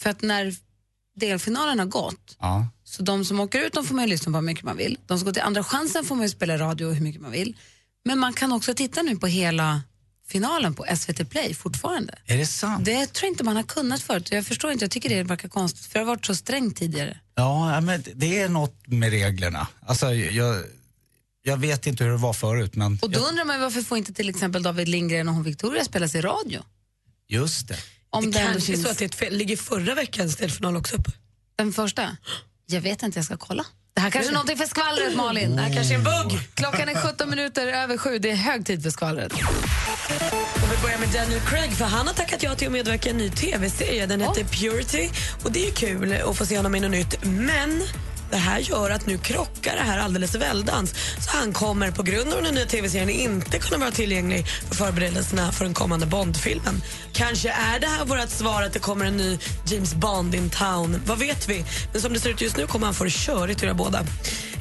För 0.00 0.10
att 0.10 0.22
när 0.22 0.54
delfinalen 1.16 1.78
har 1.78 1.86
gått, 1.86 2.36
Ja. 2.40 2.68
så 2.84 3.02
de 3.02 3.24
som 3.24 3.40
åker 3.40 3.60
ut 3.66 3.72
de 3.72 3.84
får 3.84 3.94
man 3.94 4.04
ju 4.04 4.10
lyssna 4.10 4.32
på 4.32 4.38
hur 4.38 4.42
mycket 4.44 4.64
man 4.64 4.76
vill. 4.76 4.98
De 5.06 5.18
som 5.18 5.24
går 5.26 5.32
till 5.32 5.42
andra 5.42 5.64
chansen 5.64 6.04
får 6.04 6.14
man 6.14 6.22
ju 6.24 6.28
spela 6.30 6.58
radio 6.58 6.92
hur 6.92 7.00
mycket 7.02 7.22
man 7.22 7.30
vill. 7.30 7.56
Men 8.04 8.18
man 8.18 8.32
kan 8.32 8.52
också 8.52 8.74
titta 8.74 9.02
nu 9.02 9.16
på 9.16 9.26
hela 9.26 9.82
finalen 10.28 10.74
på 10.74 10.86
SVT 10.96 11.24
Play 11.30 11.54
fortfarande. 11.54 12.18
Är 12.26 12.36
det 12.38 12.46
sant? 12.46 12.84
Det 12.84 13.06
tror 13.06 13.26
jag 13.26 13.32
inte 13.32 13.44
man 13.44 13.56
har 13.56 13.62
kunnat 13.62 14.02
förut. 14.02 14.28
Jag 14.32 14.46
förstår 14.46 14.72
inte, 14.72 14.84
jag 14.84 14.90
tycker 14.90 15.08
det 15.08 15.22
verkar 15.22 15.48
konstigt. 15.48 15.86
För 15.86 15.92
det 15.98 15.98
har 16.04 16.06
varit 16.06 16.26
så 16.26 16.34
strängt 16.34 16.76
tidigare. 16.76 17.18
Ja, 17.34 17.80
men 17.80 18.04
det 18.14 18.40
är 18.40 18.48
något 18.48 18.86
med 18.86 19.10
reglerna. 19.10 19.66
Alltså, 19.86 20.14
jag, 20.14 20.62
jag 21.46 21.56
vet 21.56 21.86
inte 21.86 22.04
hur 22.04 22.10
det 22.10 22.16
var 22.16 22.32
förut, 22.32 22.74
men 22.74 22.98
Och 23.02 23.10
då 23.10 23.20
undrar 23.20 23.44
man 23.44 23.60
varför 23.60 23.82
får 23.82 23.98
inte 23.98 24.12
till 24.12 24.28
exempel 24.28 24.62
David 24.62 24.88
Lindgren 24.88 25.28
och 25.28 25.34
hon 25.34 25.42
Victoria 25.42 25.84
spelas 25.84 26.14
i 26.14 26.20
radio? 26.20 26.62
just 27.28 27.68
det. 27.68 27.76
Om 28.10 28.30
det 28.30 28.38
kanske 28.38 28.56
är 28.56 28.60
finns 28.60 28.82
så 28.82 28.90
att 28.90 28.98
det 28.98 29.04
är 29.04 29.08
ett 29.08 29.14
fel. 29.14 29.34
Ligger 29.36 29.56
förra 29.56 29.94
veckans 29.94 30.36
delfinal 30.36 30.76
också 30.76 30.96
uppe? 30.96 31.10
den 31.58 31.72
första. 31.72 32.16
Jag 32.66 32.80
vet 32.80 33.02
inte, 33.02 33.18
jag 33.18 33.26
ska 33.26 33.36
kolla. 33.36 33.66
Det 33.94 34.00
här 34.00 34.10
kanske 34.10 34.30
är 34.30 34.32
någonting 34.32 34.56
för 34.56 34.66
skvallret, 34.66 35.16
Malin. 35.16 35.56
Det 35.56 35.62
här 35.62 35.74
kanske 35.74 35.94
är 35.94 35.98
en 35.98 36.04
bugg. 36.04 36.38
Klockan 36.54 36.88
är 36.88 36.94
17 36.94 37.30
minuter 37.30 37.66
över 37.66 37.96
sju. 37.96 38.18
Det 38.18 38.30
är 38.30 38.34
hög 38.36 38.66
tid 38.66 38.82
för 38.82 38.90
skvallret. 38.90 39.32
Och 39.32 40.72
vi 40.72 40.82
börjar 40.82 40.98
med 40.98 41.08
Daniel 41.08 41.40
Craig 41.40 41.72
för 41.72 41.84
han 41.84 42.06
har 42.06 42.14
tackat 42.14 42.42
ja 42.42 42.54
till 42.54 42.66
att 42.66 42.72
medverka 42.72 43.08
i 43.08 43.12
en 43.12 43.18
ny 43.18 43.30
tv-serie. 43.30 44.06
Den 44.06 44.20
heter 44.20 44.44
Purity 44.44 45.10
och 45.44 45.52
det 45.52 45.68
är 45.68 45.72
kul 45.72 46.12
att 46.12 46.36
få 46.38 46.46
se 46.46 46.56
honom 46.56 46.74
i 46.74 46.80
något 46.80 46.90
nytt. 46.90 47.24
Men 47.24 47.82
det 48.34 48.38
här 48.38 48.58
gör 48.58 48.90
att 48.90 49.06
nu 49.06 49.18
krockar 49.18 49.76
det 49.76 49.82
här 49.82 49.98
alldeles 49.98 50.34
väldans. 50.34 50.94
Så 51.20 51.36
han 51.36 51.52
kommer 51.52 51.90
på 51.90 52.02
grund 52.02 52.32
av 52.32 52.42
den 52.42 52.54
nya 52.54 52.66
tv-serien 52.66 53.10
inte 53.10 53.58
kunna 53.58 53.78
vara 53.78 53.90
tillgänglig 53.90 54.46
för 54.68 54.74
förberedelserna 54.74 55.52
för 55.52 55.64
den 55.64 55.74
kommande 55.74 56.06
Bond-filmen. 56.06 56.82
Kanske 57.12 57.48
är 57.48 57.80
det 57.80 57.86
här 57.86 58.04
vårt 58.04 58.30
svar 58.30 58.62
att 58.62 58.72
det 58.72 58.78
kommer 58.78 59.04
en 59.04 59.16
ny 59.16 59.38
James 59.66 59.94
Bond 59.94 60.34
in 60.34 60.50
town. 60.50 61.00
Vad 61.06 61.18
vet 61.18 61.48
vi? 61.48 61.64
Men 61.92 62.00
som 62.02 62.12
det 62.12 62.20
ser 62.20 62.30
ut 62.30 62.40
just 62.40 62.56
nu 62.56 62.66
kommer 62.66 62.86
han 62.86 62.94
få 62.94 63.04
det 63.04 63.10
körigt 63.10 63.62
i 63.62 63.74
båda. 63.74 64.06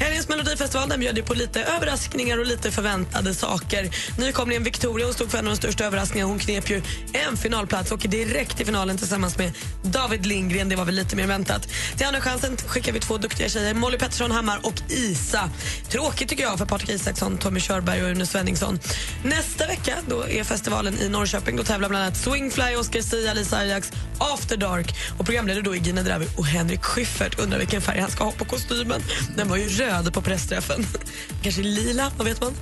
Helgens 0.03 0.29
Melodifestival 0.29 0.89
den 0.89 1.00
bjöd 1.00 1.17
ju 1.17 1.24
på 1.24 1.33
lite 1.33 1.63
överraskningar 1.63 2.38
och 2.39 2.45
lite 2.45 2.72
förväntade 2.72 3.33
saker. 3.33 3.89
Nykomlingen 4.17 4.63
Victoria 4.63 5.05
hon 5.05 5.13
stod 5.13 5.31
för 5.31 5.38
en 5.38 5.48
av 5.48 5.51
de 5.53 5.57
största 5.57 5.86
överraskningarna. 5.86 6.29
Hon 6.29 6.39
knep 6.39 6.69
ju 6.69 6.81
en 7.13 7.38
finalplats 7.38 7.91
och 7.91 7.98
åker 7.98 8.10
direkt 8.10 8.57
till 8.57 8.65
finalen 8.65 8.98
tillsammans 8.98 9.38
med 9.38 9.51
David 9.83 10.25
Lindgren. 10.25 10.69
Det 10.69 10.75
var 10.75 10.86
väl 10.86 10.95
lite 10.95 11.15
mer 11.15 11.27
väntat. 11.27 11.67
Till 11.98 12.05
Andra 12.05 12.22
chansen 12.22 12.57
skickar 12.57 12.91
vi 12.91 13.00
två 13.00 13.17
duktiga 13.17 13.50
tjejer, 13.50 13.74
Molly 13.74 13.98
Pettersson 13.98 14.31
Hammar 14.31 14.60
och 14.63 14.81
Isa. 14.89 15.50
Tråkigt 15.89 16.29
tycker 16.29 16.43
jag 16.43 16.57
för 16.57 16.65
Patrik 16.65 16.89
Isaksson, 16.89 17.38
Tommy 17.38 17.60
Körberg 17.60 18.03
och 18.03 18.10
Une 18.10 18.25
Svenningsson. 18.25 18.79
Nästa 19.24 19.67
vecka 19.67 19.95
då 20.07 20.27
är 20.27 20.43
festivalen 20.43 20.98
i 21.00 21.10
Norrköping. 21.10 21.55
Då 21.55 21.63
tävlar 21.63 21.89
bland 21.89 22.03
annat 22.03 22.17
Swingfly, 22.17 22.75
Oscar 22.75 23.01
Sia, 23.01 23.33
Lisa 23.33 23.57
Ajax, 23.57 23.91
After 24.19 24.57
Dark 24.57 24.95
och 25.17 25.25
programledare 25.25 25.62
då 25.63 25.75
är 25.75 25.79
Gina 25.79 26.01
Dravi 26.01 26.27
och 26.38 26.45
Henrik 26.45 26.83
Schyffert. 26.83 27.39
Undrar 27.39 27.60
vilken 27.60 27.81
färg 27.81 28.00
han 28.00 28.12
ska 28.12 28.24
ha 28.24 28.31
på 28.31 28.45
kostymen. 28.45 29.01
Den 29.36 29.50
var 29.50 29.57
ju 29.57 29.67
röd 29.67 29.92
på 30.01 30.21
pressträffen. 30.21 30.85
Kanske 31.41 31.62
lila, 31.62 32.12
vad 32.17 32.27
vet 32.27 32.41
man? 32.41 32.53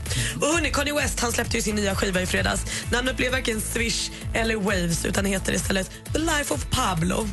Och 0.41 0.47
hörni, 0.47 0.71
Kanye 0.71 0.93
West 0.93 1.19
han 1.19 1.31
släppte 1.31 1.57
ju 1.57 1.63
sin 1.63 1.75
nya 1.75 1.95
skiva 1.95 2.21
i 2.21 2.25
fredags. 2.25 2.61
Namnet 2.91 3.17
blev 3.17 3.31
varken 3.31 3.61
Swish 3.61 4.11
eller 4.33 4.55
Waves 4.55 5.05
utan 5.05 5.25
heter 5.25 5.53
istället 5.53 5.91
The 6.13 6.19
Life 6.19 6.53
of 6.53 6.65
Pablo. 6.71 7.27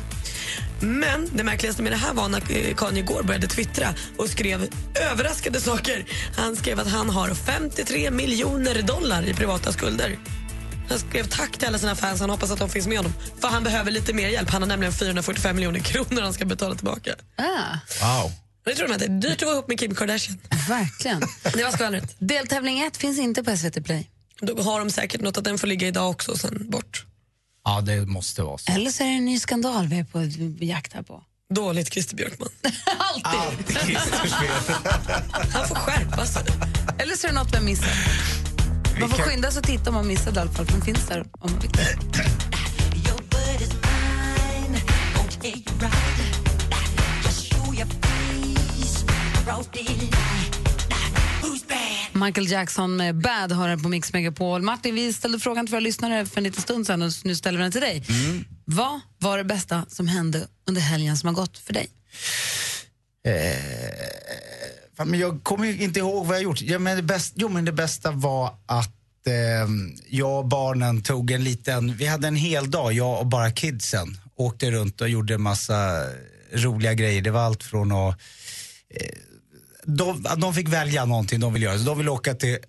Men 0.81 1.29
det 1.33 1.43
märkligaste 1.43 1.81
med 1.81 1.91
det 1.91 1.95
här 1.95 2.13
var 2.13 2.29
när 2.29 2.41
eh, 2.51 2.75
Kanye 2.75 2.99
igår 3.03 3.23
började 3.23 3.47
twittra 3.47 3.87
och 4.17 4.29
skrev 4.29 4.67
överraskande 5.11 5.61
saker. 5.61 6.05
Han 6.37 6.55
skrev 6.55 6.79
att 6.79 6.87
han 6.87 7.09
har 7.09 7.33
53 7.33 8.11
miljoner 8.11 8.81
dollar 8.81 9.23
i 9.23 9.33
privata 9.33 9.71
skulder. 9.71 10.17
Han 10.89 10.99
skrev 10.99 11.27
tack 11.27 11.57
till 11.57 11.67
alla 11.67 11.77
sina 11.77 11.95
fans. 11.95 12.21
Han 12.21 12.29
hoppas 12.29 12.51
att 12.51 12.59
de 12.59 12.69
finns 12.69 12.87
med 12.87 12.97
honom. 12.97 13.13
För 13.39 13.47
han 13.47 13.63
behöver 13.63 13.91
lite 13.91 14.13
mer 14.13 14.29
hjälp. 14.29 14.49
Han 14.49 14.61
har 14.61 14.67
nämligen 14.67 14.93
445 14.93 15.55
miljoner 15.55 15.79
kronor 15.79 16.21
han 16.21 16.33
ska 16.33 16.45
betala 16.45 16.75
tillbaka. 16.75 17.15
Ah. 17.35 17.77
Wow. 18.01 18.31
Det 18.63 18.75
tror 18.75 18.87
de 18.87 18.93
att 18.93 18.99
det 18.99 19.05
är 19.05 19.09
dyrt 19.09 19.41
att 19.41 19.45
vara 19.45 19.53
ihop 19.53 19.67
med 19.67 19.79
Kim 19.79 19.95
Kardashian. 19.95 20.39
Verkligen. 20.67 21.21
Det 21.53 21.63
var 21.63 21.71
skvallret. 21.71 22.15
Deltävling 22.19 22.79
1 22.81 22.97
finns 22.97 23.19
inte 23.19 23.43
på 23.43 23.57
SVT 23.57 23.85
Play. 23.85 24.09
Då 24.41 24.61
har 24.61 24.79
de 24.79 24.89
säkert 24.91 25.21
något 25.21 25.37
att 25.37 25.43
den 25.43 25.57
får 25.57 25.67
ligga 25.67 25.87
idag 25.87 26.09
också 26.09 26.31
och 26.31 26.37
sen 26.37 26.69
bort. 26.69 27.05
Ja, 27.65 27.81
det 27.81 28.05
måste 28.05 28.41
vara 28.43 28.57
så. 28.57 28.71
Eller 28.71 28.91
så 28.91 29.03
är 29.03 29.07
det 29.07 29.13
en 29.13 29.25
ny 29.25 29.39
skandal 29.39 29.87
vi 29.87 29.99
är 29.99 30.03
på 30.03 30.29
jakt 30.65 30.93
här 30.93 31.01
på. 31.01 31.23
Dåligt 31.53 31.93
Christer 31.93 32.15
Björkman. 32.15 32.49
Alltid. 32.97 33.97
Han 35.53 35.67
får 35.67 35.75
skärpa 35.75 36.25
sig. 36.25 36.43
Eller 36.99 37.15
så 37.15 37.27
är 37.27 37.31
det 37.31 37.35
något 37.39 37.53
vi 37.53 37.57
har 37.57 37.63
missat. 37.63 37.87
Man 38.99 39.09
får 39.09 39.17
kan- 39.17 39.25
skynda 39.27 39.51
sig 39.51 39.59
och 39.59 39.65
titta 39.67 39.89
om 39.89 39.95
man 39.95 40.07
missade 40.07 40.35
i 40.39 40.41
alla 40.41 40.51
fall, 40.51 40.65
för 40.65 40.73
den 40.73 40.81
finns 40.81 41.07
där 41.07 41.19
om 41.39 41.51
man 41.51 41.59
vill. 41.59 41.71
Michael 52.13 52.51
Jackson 52.51 52.97
med 52.97 53.15
Bad 53.15 53.51
har 53.51 53.77
på 53.77 53.89
Mix 53.89 54.13
Megapol. 54.13 54.61
Martin, 54.61 54.95
vi 54.95 55.13
ställde 55.13 55.39
frågan 55.39 55.65
till 55.65 55.71
våra 55.71 55.79
lyssnare 55.79 56.25
för 56.25 56.37
en 56.37 56.43
liten 56.43 56.61
stund 56.61 56.87
sedan 56.87 57.01
och 57.01 57.11
nu 57.23 57.35
ställer 57.35 57.57
vi 57.57 57.63
den 57.63 57.71
till 57.71 57.81
dig. 57.81 58.03
Vad 58.65 58.99
var 59.17 59.37
det 59.37 59.43
bästa 59.43 59.85
som 59.89 60.07
hände 60.07 60.47
under 60.67 60.81
helgen 60.81 61.17
som 61.17 61.27
har 61.27 61.33
gått 61.33 61.57
för 61.57 61.73
dig? 61.73 61.87
Eh, 63.25 65.05
men 65.05 65.19
jag 65.19 65.43
kommer 65.43 65.65
ju 65.65 65.83
inte 65.83 65.99
ihåg 65.99 66.25
vad 66.25 66.35
jag 66.35 66.43
gjort. 66.43 66.61
Ja, 66.61 66.79
men 66.79 66.97
det, 66.97 67.03
bästa, 67.03 67.35
jo, 67.39 67.49
men 67.49 67.65
det 67.65 67.71
bästa 67.71 68.11
var 68.11 68.53
att 68.65 69.27
eh, 69.27 69.33
jag 70.09 70.39
och 70.39 70.45
barnen 70.45 71.03
tog 71.03 71.31
en 71.31 71.43
liten... 71.43 71.95
Vi 71.95 72.05
hade 72.05 72.27
en 72.27 72.35
hel 72.35 72.71
dag, 72.71 72.93
jag 72.93 73.19
och 73.19 73.27
bara 73.27 73.51
kidsen. 73.51 74.17
Åkte 74.35 74.71
runt 74.71 75.01
och 75.01 75.09
gjorde 75.09 75.33
en 75.33 75.41
massa 75.41 76.05
roliga 76.53 76.93
grejer. 76.93 77.21
Det 77.21 77.31
var 77.31 77.41
allt 77.41 77.63
från 77.63 77.91
att... 77.91 78.21
Eh, 78.95 79.28
de, 79.97 80.25
de 80.37 80.53
fick 80.53 80.67
välja 80.67 81.05
någonting 81.05 81.39
de 81.39 81.53
vill 81.53 81.63
göra. 81.63 81.77
Så 81.77 81.83
de 81.83 81.97
vill 81.97 82.09
åka 82.09 82.33
till 82.35 82.53
ett 82.53 82.61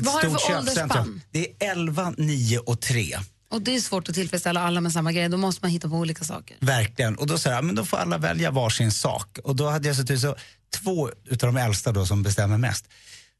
Vad 0.00 0.14
har 0.14 0.22
du 0.22 0.28
stort 0.28 0.40
för 0.40 0.48
köpcentrum. 0.48 0.90
åldersspann? 0.90 1.20
Det 1.30 1.46
är 1.64 1.70
11, 1.70 2.14
9 2.18 2.58
och 2.58 2.80
3. 2.80 3.18
Och 3.50 3.62
Det 3.62 3.74
är 3.74 3.80
svårt 3.80 4.08
att 4.08 4.14
tillfredsställa 4.14 4.60
alla 4.60 4.80
med 4.80 4.92
samma 4.92 5.12
grej. 5.12 5.28
Då 5.28 5.36
måste 5.36 5.64
man 5.64 5.70
hitta 5.70 5.88
på 5.88 5.94
olika 5.94 6.24
saker. 6.24 6.56
Verkligen. 6.60 7.16
Och 7.16 7.26
då 7.26 7.38
sa 7.38 7.50
jag, 7.50 7.64
men 7.64 7.74
då 7.74 7.84
får 7.84 7.96
alla 7.96 8.18
välja 8.18 8.50
varsin 8.50 8.92
sak. 8.92 9.38
Och 9.44 9.56
då 9.56 9.68
hade 9.68 9.88
jag 9.88 9.96
sett 9.96 10.10
ut 10.10 10.20
så 10.20 10.36
två 10.82 11.10
utav 11.26 11.52
de 11.54 11.60
äldsta 11.60 11.92
då 11.92 12.06
som 12.06 12.22
bestämmer 12.22 12.58
mest. 12.58 12.84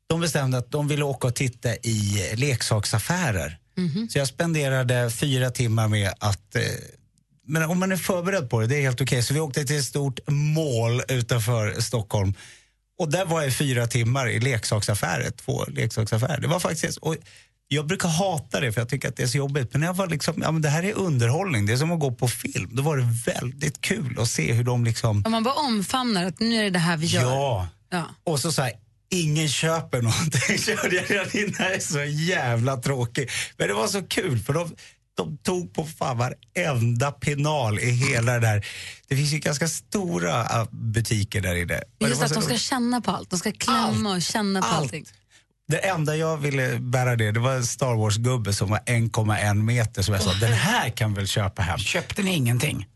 De 0.09 0.21
bestämde 0.21 0.59
att 0.59 0.71
de 0.71 0.89
ville 0.89 1.05
åka 1.05 1.27
och 1.27 1.35
titta 1.35 1.75
i 1.77 2.31
leksaksaffärer. 2.35 3.59
Så 4.11 4.19
jag 4.19 4.29
spenderade 4.29 5.11
fyra 5.11 5.51
timmar 5.51 5.89
med 5.89 6.13
att 6.19 6.57
eh, 6.57 6.63
men 7.47 7.63
om 7.63 7.79
man 7.79 7.93
är 7.93 7.97
förberedd 7.97 8.51
på 8.51 8.61
det, 8.61 8.67
det 8.67 8.77
är 8.77 8.83
helt 8.83 9.01
okej. 9.01 9.23
Så 9.23 9.35
vi 9.35 9.41
åkte 9.41 9.65
till 9.65 9.79
ett 9.79 9.85
stort 9.85 10.21
mål 10.29 11.03
utanför 11.09 11.81
Stockholm. 11.81 12.35
Och 13.01 13.11
där 13.11 13.25
var 13.25 13.43
jag 13.43 13.57
fyra 13.57 13.87
timmar 13.87 14.29
i 14.29 14.41
leksaksaffärer, 14.41 15.31
två 15.31 15.65
leksaksaffärer. 15.65 16.41
Det 16.41 16.49
var 16.49 16.61
faktiskt, 16.61 16.99
och 16.99 17.17
jag 17.69 17.87
brukar 17.87 18.09
hata 18.09 18.61
det 18.61 18.73
för 18.73 18.81
jag 18.81 18.89
tycker 18.89 19.09
att 19.09 19.17
det 19.17 19.23
är 19.23 19.27
så 19.27 19.39
jobbigt. 19.39 19.73
Men 19.73 19.83
jag 19.83 19.95
var 19.95 20.07
liksom, 20.07 20.35
ja 20.43 20.53
men 20.53 20.63
det 20.63 20.69
här 20.69 20.83
är 20.83 20.93
underhållning, 20.93 21.67
det 21.67 21.73
är 21.73 21.77
som 21.77 21.93
att 21.93 22.01
gå 22.01 22.13
på 22.13 22.29
film. 22.29 22.71
Då 22.73 22.83
var 22.83 22.97
det 22.97 23.09
väldigt 23.27 23.81
kul 23.81 24.17
att 24.21 24.29
se 24.29 24.53
hur 24.53 24.65
de 24.65 24.85
liksom, 24.85 25.23
Om 25.27 25.33
man 25.33 25.43
bara 25.43 25.55
omfamnar 25.55 26.25
att 26.25 26.41
nu 26.41 26.57
är 26.57 26.63
det 26.63 26.71
det 26.71 26.79
här 26.79 26.97
vi 26.97 27.07
gör. 27.07 27.23
ja. 27.23 27.69
Ja. 27.91 28.05
Och 28.25 28.41
så 28.41 28.53
säger 28.53 28.73
ingen 29.11 29.49
köper 29.49 30.03
någonting. 30.03 30.59
Körde 30.59 30.97
jag 30.97 31.11
redan 31.11 31.37
in, 31.37 31.55
det 31.59 31.63
här 31.63 31.71
är 31.71 31.81
så 31.81 32.05
jävla 32.05 32.77
tråkigt. 32.77 33.31
Men 33.57 33.69
det 33.69 33.75
var 33.75 33.87
så 33.89 34.03
kul 34.03 34.39
för 34.39 34.53
de, 34.53 34.77
de 35.21 35.39
tog 35.39 35.75
på 35.75 35.85
fan 35.85 36.19
varenda 36.19 37.13
penal 37.13 37.79
i 37.79 37.91
hela 37.91 38.33
det 38.33 38.41
där. 38.41 38.67
Det 39.09 39.17
finns 39.17 39.33
ju 39.33 39.39
ganska 39.39 39.69
stora 39.69 40.41
äh, 40.41 40.65
butiker 40.71 41.41
där 41.41 41.55
inne. 41.55 41.81
Just 42.01 42.23
att 42.23 42.35
de 42.35 42.43
ska 42.43 42.57
känna 42.57 43.01
på 43.01 43.11
allt. 43.11 43.31
De 43.31 43.39
ska 43.39 43.53
klämma 43.53 44.15
och 44.15 44.23
känna 44.23 44.61
på 44.61 44.67
Allt. 44.67 44.83
allting. 44.83 45.05
Det 45.69 45.79
enda 45.79 46.17
jag 46.17 46.37
ville 46.37 46.79
bära 46.79 47.17
det, 47.17 47.33
det 47.33 47.41
var 47.41 47.55
en 47.55 47.67
Star 47.67 47.95
Wars-gubbe 47.95 48.53
som 48.53 48.71
var 48.71 48.79
1,1 48.79 49.55
meter 49.55 50.03
som 50.03 50.15
jag 50.15 50.23
sa, 50.23 50.33
den 50.33 50.53
här 50.53 50.91
kan 50.91 51.15
väl 51.15 51.27
köpa 51.27 51.63
hem. 51.63 51.79
Köpte 51.79 52.23
ni 52.23 52.35
ingenting? 52.35 52.87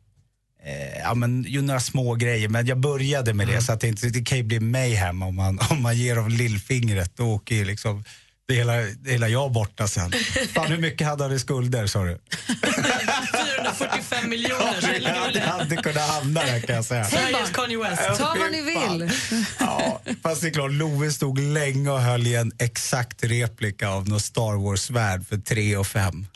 Eh, 0.64 0.98
ja, 0.98 1.14
men 1.14 1.42
ju 1.42 1.62
några 1.62 1.80
små 1.80 2.14
grejer, 2.14 2.48
men 2.48 2.66
jag 2.66 2.80
började 2.80 3.34
med 3.34 3.48
det 3.48 3.62
så 3.62 3.72
att 3.72 3.80
det, 3.80 3.88
inte, 3.88 4.06
det 4.06 4.22
kan 4.22 4.38
ju 4.38 4.44
bli 4.44 4.60
mayhem 4.60 5.22
om 5.22 5.36
man, 5.36 5.58
om 5.70 5.82
man 5.82 5.96
ger 5.96 6.16
dem 6.16 6.28
lillfingret. 6.28 7.16
Då 7.16 7.24
åker 7.24 7.54
ju 7.54 7.64
liksom 7.64 8.04
det 8.48 8.54
hela, 8.54 8.72
det 8.76 9.10
hela 9.10 9.28
jag 9.28 9.52
borta 9.52 9.88
sen. 9.88 10.12
Fan, 10.54 10.66
hur 10.66 10.78
mycket 10.78 11.06
hade 11.06 11.24
han 11.24 11.32
i 11.32 11.38
skulder 11.38 11.86
sa 11.86 12.04
du? 12.04 12.18
445 12.46 14.30
miljoner. 14.30 14.80
så 14.80 14.86
det 14.86 14.98
där. 15.32 15.40
hade 15.40 15.76
kunnat 15.76 16.10
hamna 16.10 16.40
där 16.42 16.60
kan 16.60 16.76
jag 16.76 16.84
säga. 16.84 17.04
Sveriges 17.04 17.50
Kanye 17.50 17.78
West. 17.78 18.02
Ja, 18.08 18.14
Ta 18.14 18.36
vad 18.38 18.52
ni 18.52 18.62
vill. 18.62 19.10
Ja, 19.58 20.00
fast 20.22 20.40
det 20.40 20.48
är 20.48 20.52
klart, 20.52 20.72
Love 20.72 21.10
stod 21.10 21.38
länge 21.38 21.90
och 21.90 22.00
höll 22.00 22.26
i 22.26 22.34
en 22.34 22.52
exakt 22.58 23.24
replika 23.24 23.88
av 23.88 24.08
någon 24.08 24.20
Star 24.20 24.64
Wars-värld 24.64 25.26
för 25.28 25.36
3 25.36 25.76
och 25.76 25.86
5. 25.86 26.26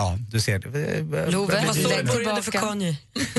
Ja, 0.00 0.18
du 0.30 0.40
ser. 0.40 0.58
Love, 1.30 1.66
Vad 1.66 1.76
Lägg 1.76 2.06
det 2.06 2.12
började 2.12 2.42
för. 2.42 2.52
Kanye. 2.52 2.96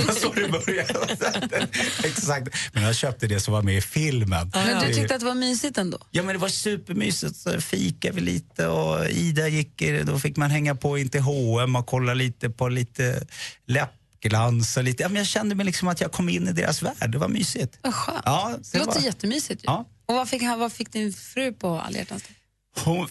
Vad 0.07 0.15
så 0.17 0.33
det 0.33 0.49
började. 0.49 1.67
Exakt. 2.03 2.47
Men 2.73 2.83
jag 2.83 2.95
köpte 2.95 3.27
det 3.27 3.39
som 3.39 3.53
var 3.53 3.61
med 3.61 3.77
i 3.77 3.81
filmen. 3.81 4.51
Men 4.53 4.79
du 4.81 4.87
Det- 4.87 4.93
tyckte 4.93 5.13
att 5.15 5.19
det 5.19 5.25
var 5.25 5.35
mysigt 5.35 5.77
ändå? 5.77 5.97
Ja 6.11 6.23
men 6.23 6.35
det 6.35 6.39
var 6.39 6.49
supermysigt, 6.49 7.35
så 7.35 7.61
fikade 7.61 8.15
vi 8.15 8.21
lite 8.21 8.67
och 8.67 9.09
Ida 9.09 9.47
gick, 9.47 9.83
då 10.05 10.19
fick 10.19 10.37
man 10.37 10.51
hänga 10.51 10.75
på 10.75 10.97
in 10.97 11.09
till 11.09 11.21
H&M 11.21 11.75
och 11.75 11.85
kolla 11.87 12.13
lite 12.13 12.49
på 12.49 12.67
lite 12.69 13.25
läppglans 13.67 14.77
och 14.77 14.83
lite, 14.83 15.03
ja 15.03 15.09
men 15.09 15.15
jag 15.17 15.27
kände 15.27 15.55
mig 15.55 15.65
liksom 15.65 15.87
att 15.87 16.01
jag 16.01 16.11
kom 16.11 16.29
in 16.29 16.47
i 16.47 16.51
deras 16.51 16.81
värld, 16.83 17.09
det 17.11 17.17
var 17.17 17.27
mysigt. 17.27 17.77
Vad 17.81 17.93
skönt. 17.93 18.21
Ja, 18.25 18.55
det 18.57 18.71
det 18.71 18.79
låter 18.85 18.99
var- 18.99 19.05
jättemysigt 19.05 19.61
ju. 19.63 19.65
Ja. 19.65 19.85
Och 20.05 20.15
vad 20.15 20.29
fick, 20.29 20.43
han- 20.43 20.59
vad 20.59 20.71
fick 20.73 20.93
din 20.93 21.13
fru 21.13 21.51
på 21.53 21.67
alla 21.79 21.97
hjärtans 21.97 22.23
dag? 22.23 22.31
Hon 22.77 23.07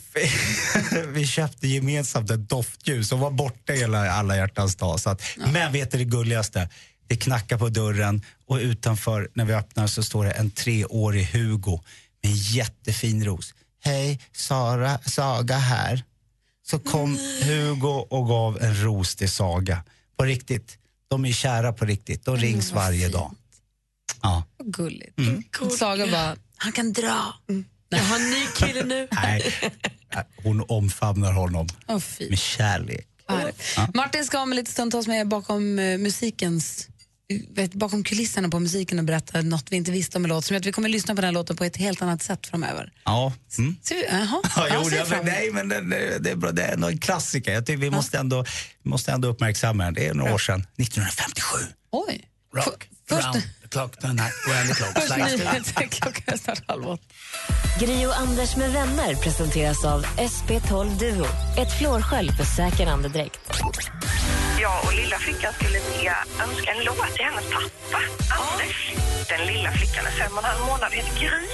vi 1.12 1.26
köpte 1.26 1.68
gemensamt 1.68 2.30
ett 2.30 2.48
doftljus 2.48 3.12
och 3.12 3.18
var 3.18 3.30
borta 3.30 3.72
hela 3.72 4.10
alla 4.10 4.36
hjärtans 4.36 4.76
dag. 4.76 5.00
Så 5.00 5.10
att, 5.10 5.22
Men 5.52 5.72
vet 5.72 5.90
du 5.90 5.98
det 5.98 6.04
gulligaste? 6.04 6.68
Det 7.06 7.16
knackar 7.16 7.58
på 7.58 7.68
dörren 7.68 8.22
och 8.46 8.56
utanför 8.56 9.30
när 9.34 9.44
vi 9.44 9.54
öppnar 9.54 9.86
så 9.86 10.02
står 10.02 10.24
det 10.24 10.30
en 10.30 10.50
treårig 10.50 11.24
Hugo 11.24 11.80
med 12.22 12.32
en 12.32 12.36
jättefin 12.36 13.24
ros. 13.24 13.54
Hej, 13.84 14.20
Sara, 14.32 14.98
Saga 14.98 15.56
här. 15.56 16.04
Så 16.66 16.78
kom 16.78 17.18
Hugo 17.42 18.06
och 18.10 18.28
gav 18.28 18.62
en 18.62 18.82
ros 18.84 19.16
till 19.16 19.30
Saga. 19.30 19.84
På 20.16 20.24
riktigt. 20.24 20.78
De 21.08 21.24
är 21.24 21.32
kära 21.32 21.72
på 21.72 21.84
riktigt. 21.84 22.24
De 22.24 22.36
rings 22.36 22.72
varje 22.72 23.00
fint. 23.00 23.12
dag. 23.12 23.34
Ja. 24.22 24.44
Vad 24.58 24.74
gulligt. 24.74 25.18
Mm. 25.18 25.42
Saga 25.78 26.06
bara, 26.06 26.36
han 26.56 26.72
kan 26.72 26.92
dra. 26.92 27.34
Jag 27.88 27.98
har 27.98 28.16
en 28.16 28.30
ny 28.30 28.46
kille 28.56 28.84
nu. 28.84 29.08
Nej, 29.22 29.54
hon 30.42 30.64
omfamnar 30.68 31.32
honom 31.32 31.68
fy. 32.00 32.28
med 32.30 32.38
kärlek. 32.38 33.06
Härligt. 33.28 33.94
Martin 33.94 34.24
ska 34.24 34.40
om 34.40 34.52
en 34.52 34.56
liten 34.56 34.72
stund 34.72 34.92
ta 34.92 34.98
oss 34.98 35.06
med 35.06 35.28
bakom 35.28 35.78
eh, 35.78 35.98
musikens 35.98 36.88
vet, 37.54 37.74
bakom 37.74 38.04
kulisserna 38.04 38.48
på 38.48 38.60
musiken 38.60 38.98
och 38.98 39.04
berätta 39.04 39.42
något 39.42 39.72
vi 39.72 39.76
inte 39.76 39.90
visste 39.90 40.18
om 40.18 40.24
en 40.24 40.28
låt. 40.28 40.44
Som 40.44 40.56
att 40.56 40.66
vi 40.66 40.72
kommer 40.72 40.88
lyssna 40.88 41.14
på 41.14 41.20
den 41.20 41.34
låten 41.34 41.56
på 41.56 41.64
ett 41.64 41.76
helt 41.76 42.02
annat 42.02 42.22
sätt 42.22 42.46
framöver. 42.46 42.92
Ja. 43.04 43.32
Mm. 43.58 43.76
Så, 43.82 43.94
vi- 43.94 44.06
jaha. 44.10 44.40
Ja, 44.56 44.68
Ja, 44.68 44.80
jo, 44.84 45.04
fram 45.04 45.24
men, 45.24 45.26
nej, 45.34 45.50
men 45.52 45.68
det, 45.68 46.18
det, 46.18 46.30
är 46.30 46.36
bra. 46.36 46.52
Det 46.52 46.62
är 46.62 46.72
ändå 46.72 46.88
en 46.88 46.98
klassiker. 46.98 47.52
Jag 47.52 47.66
tycker 47.66 47.78
vi 47.78 47.90
måste 47.90 48.18
ändå, 48.18 48.44
vi 48.82 48.90
måste 48.90 49.12
ändå 49.12 49.28
uppmärksamma 49.28 49.84
den. 49.84 49.94
Det 49.94 50.06
är 50.06 50.14
några 50.14 50.34
år 50.34 50.38
sedan. 50.38 50.60
1957. 50.60 51.58
Oj. 51.90 52.24
Rock 52.54 52.88
the 53.68 53.78
clock 53.78 53.96
tonight, 53.96 54.32
when 54.46 54.66
the 54.66 54.74
clock. 54.74 55.90
Klockan 55.90 56.22
är 56.26 56.36
snart 56.36 56.62
halv 56.66 56.88
åtta. 56.88 57.02
Gri 57.80 58.06
och 58.06 58.16
Anders 58.16 58.56
med 58.56 58.72
vänner 58.72 59.14
presenteras 59.14 59.84
av 59.84 60.04
SP12 60.04 60.98
Duo. 60.98 61.26
Ett 61.58 61.78
flårskölj 61.78 62.32
för 62.32 62.44
säker 62.44 62.86
andedräkt. 62.86 63.40
Jag 64.60 64.84
och 64.84 64.94
lilla 64.94 65.18
flickan 65.18 65.52
skulle 65.52 65.78
vilja 65.78 66.16
önska 66.42 66.70
en 66.70 66.84
låt 66.84 67.14
till 67.14 67.24
hennes 67.24 67.44
pappa, 67.44 68.02
Anders. 68.40 68.92
Den 69.28 69.46
lilla 69.46 69.72
flickan 69.72 70.06
är 70.06 70.10
fem 70.10 70.32
och 70.32 70.38
en 70.38 70.44
halv 70.44 70.66
månad, 70.66 70.92
heter 70.92 71.20
Gry. 71.20 71.46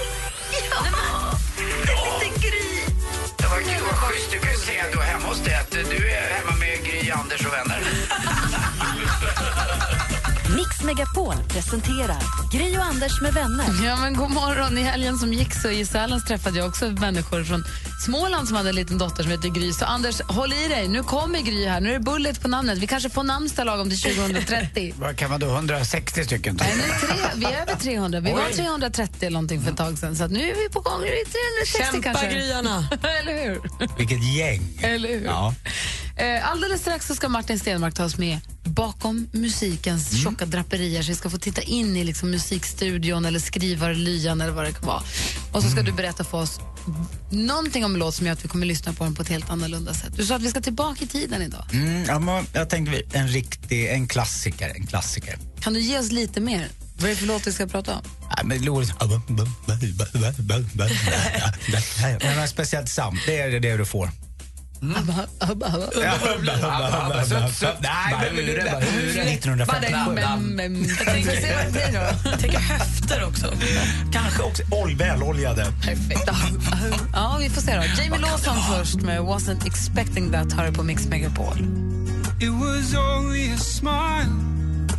Megapol 11.25 11.49
presenterar 11.49 12.17
Gri 12.51 12.77
och 12.77 12.83
Anders 12.83 13.21
med 13.21 13.33
vänner. 13.33 13.65
Ja, 13.85 13.95
men 13.97 14.13
god 14.13 14.31
morgon. 14.31 14.77
I 14.77 14.81
helgen 14.81 15.17
som 15.17 15.33
gick 15.33 15.53
så 15.53 15.69
i 15.69 15.85
Sälen 15.85 16.21
träffade 16.27 16.59
jag 16.59 16.67
också 16.67 16.85
människor 16.85 17.43
från 17.43 17.63
Småland 18.05 18.47
som 18.47 18.57
hade 18.57 18.69
en 18.69 18.75
liten 18.75 18.97
dotter 18.97 19.23
som 19.23 19.31
heter 19.31 19.49
Gry. 19.49 19.73
Så 19.73 19.85
Anders, 19.85 20.21
håll 20.21 20.53
i 20.53 20.67
dig. 20.67 20.87
Nu 20.87 21.03
kommer 21.03 21.39
Gry 21.39 21.65
här. 21.67 21.81
Nu 21.81 21.89
är 21.89 21.93
det 21.93 21.99
bullet 21.99 22.41
på 22.41 22.47
namnet. 22.47 22.77
Vi 22.77 22.87
kanske 22.87 23.09
får 23.09 23.23
namnsdag 23.23 23.65
lagom 23.65 23.89
till 23.89 24.01
2030. 24.01 24.93
Vad 24.99 25.17
kan 25.17 25.29
man 25.29 25.39
då, 25.39 25.47
160 25.47 26.25
stycken? 26.25 26.59
Nej, 26.61 26.73
nu 26.75 27.07
tre, 27.07 27.15
vi 27.35 27.45
är 27.45 27.61
över 27.61 27.75
300. 27.75 28.19
Vi 28.19 28.31
var 28.31 28.43
Oj. 28.49 28.53
330 28.55 29.15
eller 29.21 29.31
någonting 29.31 29.61
för 29.61 29.71
ett 29.71 29.77
tag 29.77 29.97
sedan. 29.97 30.15
Så 30.15 30.23
att 30.23 30.31
nu 30.31 30.49
är 30.49 30.55
vi 30.55 30.69
på 30.69 30.79
gång. 30.79 31.01
Nu 31.01 31.07
är 31.07 31.11
det 31.25 31.31
360 31.71 31.93
Kämpa, 31.93 32.09
kanske. 32.09 32.39
gryarna. 32.39 32.87
eller 33.21 33.43
hur? 33.43 33.61
Vilket 33.97 34.35
gäng. 34.35 34.61
Eller 34.81 35.09
hur? 35.09 35.25
Ja. 35.25 35.53
Eh, 36.17 36.49
Alldeles 36.51 36.81
strax 36.81 37.07
så 37.07 37.15
ska 37.15 37.29
Martin 37.29 37.59
Stenmark 37.59 37.93
ta 37.93 38.05
oss 38.05 38.17
med 38.17 38.39
bakom 38.63 39.27
musikens 39.31 40.11
Mm. 40.11 40.23
tjocka 40.23 40.45
draperier. 40.45 41.01
Så 41.03 41.09
vi 41.09 41.15
ska 41.15 41.29
få 41.29 41.37
titta 41.37 41.61
in 41.61 41.97
i 41.97 42.03
liksom 42.03 42.29
musikstudion 42.31 43.25
eller 43.25 43.39
skrivarlyan 43.39 44.41
eller 44.41 44.51
vad 44.53 44.65
det 44.65 44.71
kan 44.73 44.85
vara. 44.87 45.03
Och 45.51 45.61
så 45.63 45.69
ska 45.69 45.79
Mm. 45.79 45.85
du 45.85 45.91
berätta 45.91 46.23
för 46.23 46.37
oss 46.41 46.59
någonting 47.29 47.85
om 47.85 47.93
en 47.93 47.99
låt 47.99 48.15
som 48.15 48.25
gör 48.25 48.33
att 48.33 48.43
vi 48.45 48.47
kommer 48.49 48.65
lyssna 48.65 48.93
på 48.93 49.03
den 49.03 49.15
på 49.15 49.21
ett 49.21 49.29
helt 49.29 49.49
annorlunda 49.49 49.93
sätt. 49.93 50.09
Du 50.15 50.25
sa 50.25 50.35
att 50.35 50.41
vi 50.41 50.49
ska 50.49 50.61
tillbaka 50.61 51.03
i 51.05 51.07
tiden 51.07 51.41
idag. 51.41 51.65
Mm, 51.73 52.03
ja, 52.07 52.19
men 52.19 52.45
jag 52.53 52.69
tänkte 52.69 53.01
en 53.17 53.27
riktig, 53.27 53.89
en 53.89 54.07
klassiker, 54.07 54.69
en 54.75 54.87
klassiker. 54.87 55.37
Kan 55.59 55.73
du 55.73 55.79
ge 55.79 55.99
oss 55.99 56.11
lite 56.11 56.41
mer? 56.41 56.67
Vad 56.97 57.05
är 57.05 57.09
det 57.09 57.15
för 57.15 57.25
låt 57.27 57.47
vi 57.47 57.51
ska 57.53 57.67
prata 57.67 57.95
om? 57.95 58.01
Nej, 58.35 58.45
men 58.45 58.65
Loris... 58.65 58.89
Nej, 62.01 62.17
men 62.35 62.47
speciellt 62.47 62.89
sam, 62.89 63.17
det 63.25 63.39
är 63.41 63.59
det 63.59 63.77
du 63.77 63.85
får. 63.85 64.09
Nej, 64.79 65.01
men- 65.05 65.15
Jag 69.15 69.25
1957. 69.25 71.05
tänker. 71.05 72.01
Jag 72.25 72.39
tänker 72.39 72.59
höfter 72.59 73.23
också. 73.27 73.53
Kanske 74.13 74.43
också 74.43 74.63
ol, 74.71 74.95
väloljade. 74.95 75.65
Perfekt. 75.81 76.29
Ja, 77.13 77.37
vi 77.39 77.49
får 77.49 77.61
se 77.61 77.75
då. 77.75 77.83
Jamie 78.01 78.19
Lawson 78.19 78.57
först 78.77 78.95
med 78.95 79.21
Wasn't 79.21 79.67
expecting 79.67 80.31
that 80.31 80.53
hör 80.53 80.71
på 80.71 80.83
Mix 80.83 81.07
Megapol. 81.07 81.57
It 82.41 82.49
was 82.49 82.95
only 82.95 83.51
a 83.53 83.57
smile, 83.57 84.29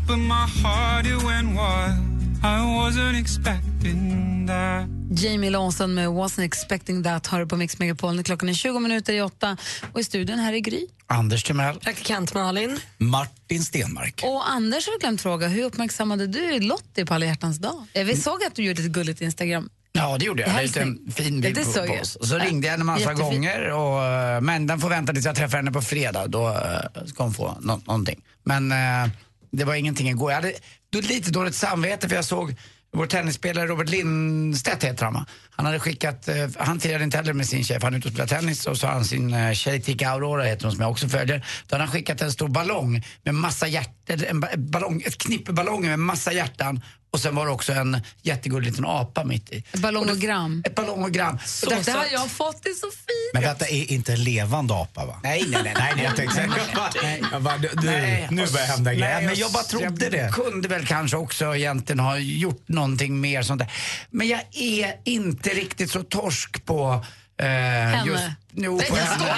but 0.08 0.18
my 0.18 0.46
heart 0.62 1.06
it 1.06 1.22
went 1.24 1.48
wild. 1.48 2.16
I 2.42 2.58
wasn't 2.60 3.20
expecting 3.20 4.46
that. 4.46 4.95
Jamie 5.10 5.50
Lawson 5.50 5.94
med 5.94 6.08
Wasn't 6.08 6.42
expecting 6.44 7.02
that 7.02 7.26
hör 7.26 7.46
på 7.46 7.56
Mix 7.56 7.78
Megapol. 7.78 8.22
Klockan 8.22 8.48
är 8.48 8.54
20 8.54 8.80
minuter 8.80 9.12
i 9.12 9.20
åtta 9.22 9.56
och 9.92 10.00
i 10.00 10.04
studion 10.04 10.38
här 10.38 10.52
är 10.52 10.58
Gry. 10.58 10.86
Anders 11.06 11.44
Timell. 11.44 11.78
Praktikant 11.80 12.34
Malin. 12.34 12.80
Martin 12.98 13.62
Stenmark. 13.62 14.20
Och 14.24 14.50
Anders 14.50 14.86
har 14.86 15.00
glömt 15.00 15.20
fråga, 15.20 15.48
hur 15.48 15.64
uppmärksammade 15.64 16.26
du 16.26 16.60
Lottie 16.60 17.06
på 17.06 17.14
alla 17.14 17.26
hjärtans 17.26 17.58
dag? 17.58 17.86
Vi 17.94 18.16
såg 18.16 18.44
att 18.44 18.54
du 18.54 18.62
gjorde 18.64 18.82
ett 18.82 18.88
gulligt 18.90 19.20
Instagram. 19.20 19.68
Ja, 19.92 20.16
det 20.18 20.24
gjorde 20.24 20.42
jag. 20.42 20.48
Hälsning. 20.48 20.82
En 21.06 21.12
fin 21.12 21.40
bild 21.40 21.54
det 21.54 21.64
på, 21.64 21.72
på 21.72 21.86
jag. 21.86 22.00
oss. 22.00 22.16
Och 22.16 22.26
så 22.26 22.38
ringde 22.38 22.66
jag 22.66 22.72
henne 22.72 22.82
en 22.82 22.86
massa 22.86 23.00
jättefin. 23.00 23.24
gånger. 23.24 23.70
Och, 23.70 24.04
eh, 24.04 24.40
men 24.40 24.66
den 24.66 24.80
får 24.80 24.88
vänta 24.88 25.12
tills 25.12 25.26
jag 25.26 25.36
träffar 25.36 25.56
henne 25.56 25.72
på 25.72 25.82
fredag. 25.82 26.26
Då 26.26 26.48
eh, 26.48 27.04
ska 27.06 27.22
hon 27.22 27.34
få 27.34 27.56
nå- 27.60 27.80
någonting. 27.84 28.22
Men 28.44 28.72
eh, 28.72 29.10
det 29.52 29.64
var 29.64 29.74
ingenting 29.74 30.08
igår. 30.08 30.30
Jag 30.30 30.36
hade 30.36 30.52
lite 30.92 31.30
dåligt 31.30 31.54
samvete 31.54 32.08
för 32.08 32.16
jag 32.16 32.24
såg 32.24 32.54
vår 32.96 33.06
tennisspelare 33.06 33.66
Robert 33.66 33.88
Lindstedt 33.88 34.84
heter 34.84 35.04
han 35.04 35.14
va? 35.14 35.26
Han 35.50 35.66
hade 35.66 35.78
skickat, 35.78 36.28
eh, 36.28 36.34
han 36.58 36.78
tirade 36.78 37.04
inte 37.04 37.16
heller 37.16 37.32
med 37.32 37.46
sin 37.46 37.64
tjej 37.64 37.80
för 37.80 37.86
han 37.86 37.94
är 37.94 37.98
ute 37.98 38.08
och 38.08 38.14
spelar 38.14 38.26
tennis 38.26 38.66
och 38.66 38.76
så 38.76 38.86
har 38.86 38.94
han 38.94 39.04
sin 39.04 39.34
eh, 39.34 39.52
tjej 39.52 39.82
Tika 39.82 40.10
Aurora 40.10 40.44
heter 40.44 40.64
hon 40.64 40.72
som 40.72 40.80
jag 40.80 40.90
också 40.90 41.08
följer. 41.08 41.38
Då 41.66 41.74
hade 41.74 41.84
han 41.84 41.92
skickat 41.92 42.22
en 42.22 42.32
stor 42.32 42.48
ballong 42.48 43.02
med 43.22 43.34
massa 43.34 43.68
hjärtan, 43.68 44.20
en 44.28 44.70
ballong, 44.70 45.02
ett 45.06 45.18
knippe 45.18 45.52
ballonger 45.52 45.88
med 45.88 45.98
massa 45.98 46.32
hjärtan 46.32 46.80
och 47.10 47.20
sen 47.20 47.34
var 47.34 47.46
det 47.46 47.52
också 47.52 47.72
en 47.72 48.00
jättegullig 48.22 48.70
liten 48.70 48.84
apa 48.86 49.24
mitt 49.24 49.50
i. 49.50 49.58
Ett 49.72 49.80
ballonogram. 49.80 50.62
Ett 50.66 50.74
ballonogram. 50.74 51.38
Så 51.44 51.70
det 51.70 51.90
har 51.92 52.06
jag 52.12 52.30
fått, 52.30 52.62
det 52.62 52.68
är 52.68 52.74
så 52.74 52.86
fint. 52.90 53.30
Men 53.34 53.42
detta 53.42 53.66
är 53.66 53.92
inte 53.92 54.12
en 54.12 54.24
levande 54.24 54.74
apa 54.74 55.06
va? 55.06 55.20
Nej, 55.22 55.44
nej, 55.48 55.60
nej. 55.64 55.74
Nej, 55.78 56.04
jag 56.04 56.16
tänkte 56.16 56.34
säga, 56.36 56.48
Nej. 57.02 57.22
jag 57.32 57.42
bara, 57.42 57.58
du, 57.58 57.68
du, 57.68 57.86
Nej, 57.86 58.28
nu 58.30 58.46
börjar 58.46 58.66
hända 58.66 58.94
grejer. 58.94 59.14
nej, 59.16 59.26
Men 59.26 59.34
jag 59.34 59.52
bara 59.52 59.62
trodde 59.62 59.84
jag 59.84 60.12
det. 60.12 60.30
kunde 60.32 60.68
väl 60.68 60.86
kanske 60.86 61.16
också 61.16 61.56
egentligen 61.56 62.00
ha 62.00 62.18
gjort 62.18 62.68
någonting 62.68 63.20
mer 63.20 63.42
sånt 63.42 63.58
där. 63.58 63.72
Men 64.10 64.28
jag 64.28 64.40
är 64.52 64.96
inte 65.04 65.50
riktigt 65.50 65.90
så 65.90 66.02
torsk 66.02 66.64
på 66.64 67.04
eh, 67.38 67.46
Henne. 67.46 68.02
Just, 68.06 68.24
jo, 68.54 68.76
Nej, 68.76 68.90
på 68.90 68.96
jag 68.96 69.04
henne. 69.04 69.34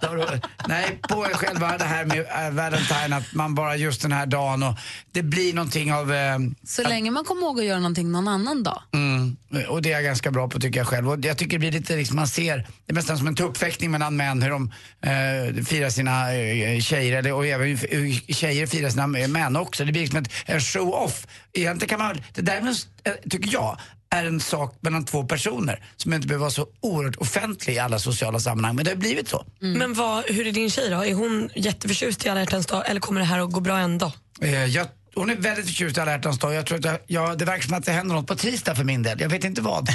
Nej, 0.67 0.99
på 1.01 1.27
själva 1.33 1.77
det 1.77 1.83
här 1.83 2.05
med 2.05 2.19
äh, 2.19 2.51
Valentine, 2.51 3.15
att 3.15 3.33
man 3.33 3.55
bara 3.55 3.75
just 3.75 4.01
den 4.01 4.11
här 4.11 4.25
dagen 4.25 4.63
och 4.63 4.75
det 5.11 5.23
blir 5.23 5.53
någonting 5.53 5.93
av... 5.93 6.13
Eh, 6.13 6.39
Så 6.63 6.83
länge 6.83 7.11
man 7.11 7.25
kommer 7.25 7.41
ihåg 7.41 7.59
att 7.59 7.65
göra 7.65 7.79
någonting 7.79 8.11
någon 8.11 8.27
annan 8.27 8.63
dag. 8.63 8.81
Mm, 8.93 9.37
och 9.69 9.81
det 9.81 9.89
är 9.89 9.93
jag 9.93 10.03
ganska 10.03 10.31
bra 10.31 10.47
på 10.49 10.59
tycker 10.59 10.79
jag 10.79 10.87
själv. 10.87 11.09
Och 11.09 11.25
jag 11.25 11.37
tycker 11.37 11.51
det 11.51 11.59
blir 11.59 11.71
lite 11.71 11.95
liksom, 11.95 12.15
man 12.15 12.27
ser, 12.27 12.57
det 12.57 12.91
är 12.91 12.93
nästan 12.93 13.17
som 13.17 13.27
en 13.27 13.35
tuppfäktning 13.35 13.91
mellan 13.91 14.15
män 14.15 14.41
hur 14.41 14.49
de 14.49 14.71
eh, 15.01 15.63
firar 15.63 15.89
sina 15.89 16.33
eh, 16.33 16.79
tjejer, 16.79 17.17
eller, 17.17 17.33
och 17.33 17.45
även 17.47 17.67
hur 17.67 18.33
tjejer 18.33 18.67
firar 18.67 18.89
sina 18.89 19.07
män 19.07 19.55
också. 19.55 19.85
Det 19.85 19.91
blir 19.91 20.01
liksom 20.01 20.19
ett, 20.19 20.31
en 20.45 20.59
show-off. 20.61 21.27
Egentligen 21.53 21.89
kan 21.89 22.07
man, 22.07 22.21
det 22.33 22.41
där 22.41 22.61
är, 23.03 23.29
tycker 23.29 23.53
jag, 23.53 23.77
är 24.11 24.25
en 24.25 24.39
sak 24.39 24.77
mellan 24.81 25.05
två 25.05 25.23
personer 25.23 25.83
som 25.97 26.13
inte 26.13 26.27
behöver 26.27 26.41
vara 26.41 26.51
så 26.51 26.67
oerhört 26.81 27.15
offentlig 27.15 27.73
i 27.73 27.79
alla 27.79 27.99
sociala 27.99 28.39
sammanhang. 28.39 28.75
Men 28.75 28.85
det 28.85 28.91
har 28.91 28.95
blivit 28.95 29.29
så. 29.29 29.45
Men 29.59 29.93
vad, 29.93 30.23
hur 30.25 30.47
är 30.47 30.51
din 30.51 30.69
tjej 30.69 30.89
då? 30.89 31.05
Är 31.05 31.13
hon 31.13 31.49
jätteförtjust 31.55 32.25
i 32.25 32.29
alla 32.29 32.39
hjärtans 32.39 32.65
dag 32.65 32.89
eller 32.89 32.99
kommer 33.01 33.19
det 33.21 33.25
här 33.27 33.39
att 33.39 33.51
gå 33.51 33.59
bra 33.59 33.77
ändå? 33.77 34.11
Eh, 34.41 34.65
jag, 34.65 34.87
hon 35.15 35.29
är 35.29 35.35
väldigt 35.35 35.65
förtjust 35.65 35.97
i 35.97 35.99
alla 36.01 36.11
hjärtans 36.11 36.39
dag. 36.39 36.53
Jag 36.53 36.65
tror 36.65 36.77
att 36.77 36.85
jag, 36.85 36.97
ja, 37.07 37.35
det 37.35 37.45
verkar 37.45 37.63
som 37.67 37.73
att 37.73 37.85
det 37.85 37.91
händer 37.91 38.15
något 38.15 38.27
på 38.27 38.35
tisdag 38.35 38.75
för 38.75 38.83
min 38.83 39.03
del. 39.03 39.19
Jag 39.21 39.29
vet 39.29 39.43
inte 39.43 39.61
vad. 39.61 39.89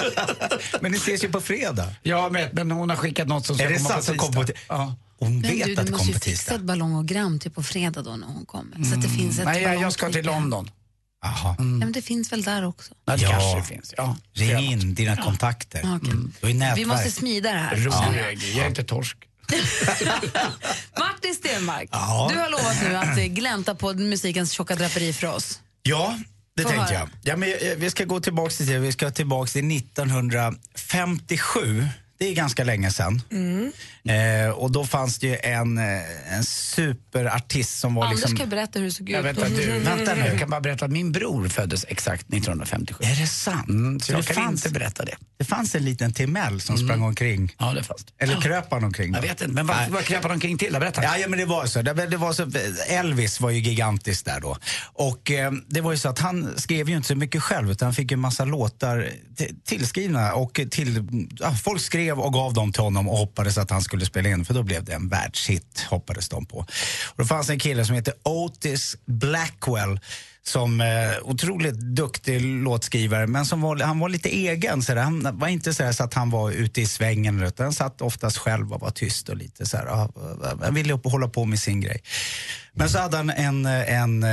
Men 0.80 0.92
ni 0.92 0.96
ses 0.98 1.24
ju 1.24 1.28
på 1.28 1.40
fredag. 1.40 1.86
Ja, 2.02 2.28
men, 2.32 2.48
men 2.52 2.70
hon 2.70 2.90
har 2.90 2.96
skickat 2.96 3.28
något 3.28 3.46
som 3.46 3.56
ska 3.56 3.64
Är 3.64 3.68
det 3.70 3.76
komma 3.76 3.88
sant 4.02 4.18
på 4.18 4.44
tisdag. 4.44 4.44
på 4.44 4.74
ja. 4.74 4.94
Hon 5.18 5.40
Men 5.40 5.50
vet 5.50 5.64
du, 5.66 5.72
att 5.72 5.78
du 5.78 5.84
det 5.84 5.90
måste 5.90 5.96
kommer 5.98 6.06
ju 6.06 6.12
på 6.14 6.20
fixa 6.20 6.30
tisdag. 6.30 6.54
ett 6.54 6.60
ballongogram 6.60 7.38
till 7.38 7.50
på 7.50 7.62
fredag 7.62 8.02
då 8.02 8.16
när 8.16 8.26
hon 8.26 8.46
kommer. 8.46 8.84
Så 8.84 8.94
att 8.94 9.02
det 9.02 9.08
finns 9.08 9.38
ett 9.38 9.44
Nej, 9.44 9.62
jag, 9.62 9.80
jag 9.82 9.92
ska 9.92 10.10
till 10.10 10.24
ballongskicka. 10.24 10.72
London. 11.24 11.40
Jaha. 11.42 11.54
Ja, 11.58 11.64
men 11.64 11.92
det 11.92 12.02
finns 12.02 12.32
väl 12.32 12.42
där 12.42 12.64
också? 12.66 12.94
Ja, 13.04 13.16
det 13.16 13.24
kanske 13.24 13.56
det 13.56 13.62
finns. 13.62 13.94
Ja. 13.96 14.16
Ring 14.32 14.58
in 14.72 14.94
dina 14.94 15.16
kontakter. 15.16 15.80
Ja. 15.82 15.98
Du 16.02 16.30
ju 16.48 16.54
nätverk. 16.54 16.78
Vi 16.78 16.86
måste 16.86 17.10
smida 17.10 17.52
det 17.52 17.58
här. 17.58 17.76
Rolig. 17.76 18.38
Jag 18.56 18.64
är 18.64 18.68
inte 18.68 18.84
torsk. 18.84 19.16
Martin 20.98 21.34
Stenmark, 21.34 21.88
Ja. 21.92 22.30
du 22.32 22.38
har 22.38 22.50
lovat 22.50 22.82
nu 22.82 22.96
att 22.96 23.18
eh, 23.18 23.24
glänta 23.24 23.74
på 23.74 23.92
musikens 23.92 24.52
tjocka 24.52 24.74
draperi 24.76 25.12
för 25.12 25.26
oss. 25.26 25.60
Ja, 25.82 26.18
det 26.56 26.62
Få 26.62 26.68
tänkte 26.68 26.94
höra. 26.94 26.98
jag. 27.00 27.08
Ja, 27.22 27.36
men 27.36 27.48
eh, 27.48 27.54
vi 27.76 27.90
ska 27.90 28.04
gå 28.04 28.20
tillbaka 28.20 28.50
till 28.50 28.66
det. 28.66 28.78
Vi 28.78 28.92
ska 28.92 29.10
tillbaka 29.10 29.50
till 29.50 29.76
1957. 29.76 31.84
Det 32.20 32.28
är 32.28 32.34
ganska 32.34 32.64
länge 32.64 32.90
sedan. 32.90 33.22
Mm. 33.32 33.72
Eh, 34.04 34.50
och 34.50 34.70
då 34.72 34.84
fanns 34.86 35.18
det 35.18 35.26
ju 35.26 35.36
en, 35.42 35.78
eh, 35.78 36.34
en 36.36 36.44
superartist 36.44 37.78
som 37.80 37.94
var 37.94 38.04
Anders 38.04 38.20
liksom... 38.20 38.36
kan 38.36 38.48
berätta 38.48 38.78
hur 38.78 38.86
det 38.86 38.92
såg 38.92 39.10
Jag 39.10 39.20
ut. 39.20 39.38
vet 39.38 39.44
att 39.46 39.56
du, 39.56 39.66
vänta 39.78 40.14
nu, 40.14 40.26
jag 40.26 40.38
kan 40.38 40.50
bara 40.50 40.60
berätta 40.60 40.84
att 40.84 40.90
min 40.90 41.12
bror 41.12 41.48
föddes 41.48 41.84
exakt 41.88 42.22
1957. 42.34 43.04
Är 43.04 43.20
det 43.20 43.26
sant? 43.26 43.68
Mm, 43.68 44.00
så 44.00 44.12
jag 44.12 44.24
kan 44.24 44.36
fanns- 44.36 44.66
inte 44.66 44.78
berätta 44.78 45.04
det. 45.04 45.16
Det 45.38 45.44
fanns 45.44 45.74
en 45.74 45.84
liten 45.84 46.12
Timell 46.12 46.60
som 46.60 46.78
sprang 46.78 47.02
omkring. 47.02 47.54
Ja, 47.58 47.72
det 47.72 47.82
fanns. 47.82 48.06
Eller 48.18 48.40
kröp 48.40 48.66
han 48.70 48.84
omkring? 48.84 49.12
Jag 49.12 49.22
då? 49.22 49.28
vet 49.28 49.40
inte, 49.40 49.54
men 49.54 49.66
vad, 49.66 49.88
vad 49.88 50.04
kröp 50.04 50.22
han 50.22 50.30
omkring 50.32 50.58
till? 50.58 50.72
Berätta. 50.72 51.02
Ja, 51.04 51.16
ja, 51.18 51.28
men 51.28 51.38
det 51.38 51.44
var 51.44 51.66
så. 51.66 51.82
Det, 51.82 52.06
det 52.06 52.16
var 52.16 52.32
så. 52.32 52.50
Elvis 52.88 53.40
var 53.40 53.50
ju 53.50 53.58
gigantisk 53.60 54.24
där 54.24 54.40
då. 54.40 54.56
Och 54.92 55.30
eh, 55.30 55.52
det 55.68 55.80
var 55.80 55.92
ju 55.92 55.98
så 55.98 56.08
att 56.08 56.18
han 56.18 56.58
skrev 56.58 56.88
ju 56.88 56.96
inte 56.96 57.08
så 57.08 57.14
mycket 57.14 57.42
själv 57.42 57.70
utan 57.70 57.86
han 57.86 57.94
fick 57.94 58.10
ju 58.10 58.14
en 58.14 58.20
massa 58.20 58.44
låtar 58.44 59.08
tillskrivna 59.64 60.34
och 60.34 60.60
till, 60.70 61.04
ja, 61.40 61.54
folk 61.62 61.80
skrev 61.80 62.09
och 62.18 62.32
gav 62.32 62.52
dem 62.52 62.72
till 62.72 62.82
honom 62.82 63.08
och 63.08 63.16
hoppades 63.18 63.58
att 63.58 63.70
han 63.70 63.82
skulle 63.82 64.06
spela 64.06 64.28
in 64.28 64.44
för 64.44 64.54
då 64.54 64.62
blev 64.62 64.84
det 64.84 64.92
en 64.92 65.08
världshit, 65.08 65.86
hoppades 65.90 66.28
de 66.28 66.46
på. 66.46 66.58
Och 66.58 67.16
då 67.16 67.24
fanns 67.24 67.50
en 67.50 67.58
kille 67.58 67.84
som 67.84 67.94
heter 67.94 68.14
Otis 68.22 68.96
Blackwell 69.06 70.00
som 70.42 70.80
eh, 70.80 70.86
otroligt 71.22 71.74
duktig 71.74 72.40
låtskrivare 72.40 73.26
men 73.26 73.46
som 73.46 73.60
var, 73.60 73.76
han 73.76 73.98
var 73.98 74.08
lite 74.08 74.28
egen. 74.28 74.82
Så 74.82 74.96
Han 74.96 75.38
var 75.38 75.48
inte 75.48 75.74
så, 75.74 75.92
så 75.92 76.04
att 76.04 76.14
han 76.14 76.30
var 76.30 76.50
ute 76.50 76.80
i 76.80 76.86
svängen 76.86 77.42
utan 77.42 77.64
han 77.64 77.72
satt 77.72 78.02
oftast 78.02 78.38
själv 78.38 78.72
och 78.72 78.80
var 78.80 78.90
tyst 78.90 79.28
och 79.28 79.36
lite 79.36 79.66
så 79.66 79.76
här, 79.76 79.86
ah, 79.86 80.08
han 80.62 80.74
ville 80.74 80.92
upp 80.92 81.06
och 81.06 81.12
hålla 81.12 81.28
på 81.28 81.44
med 81.44 81.58
sin 81.58 81.80
grej. 81.80 82.02
Men 82.72 82.88
så 82.88 82.98
hade 82.98 83.16
han 83.16 83.30
en, 83.30 83.66
en, 83.66 84.24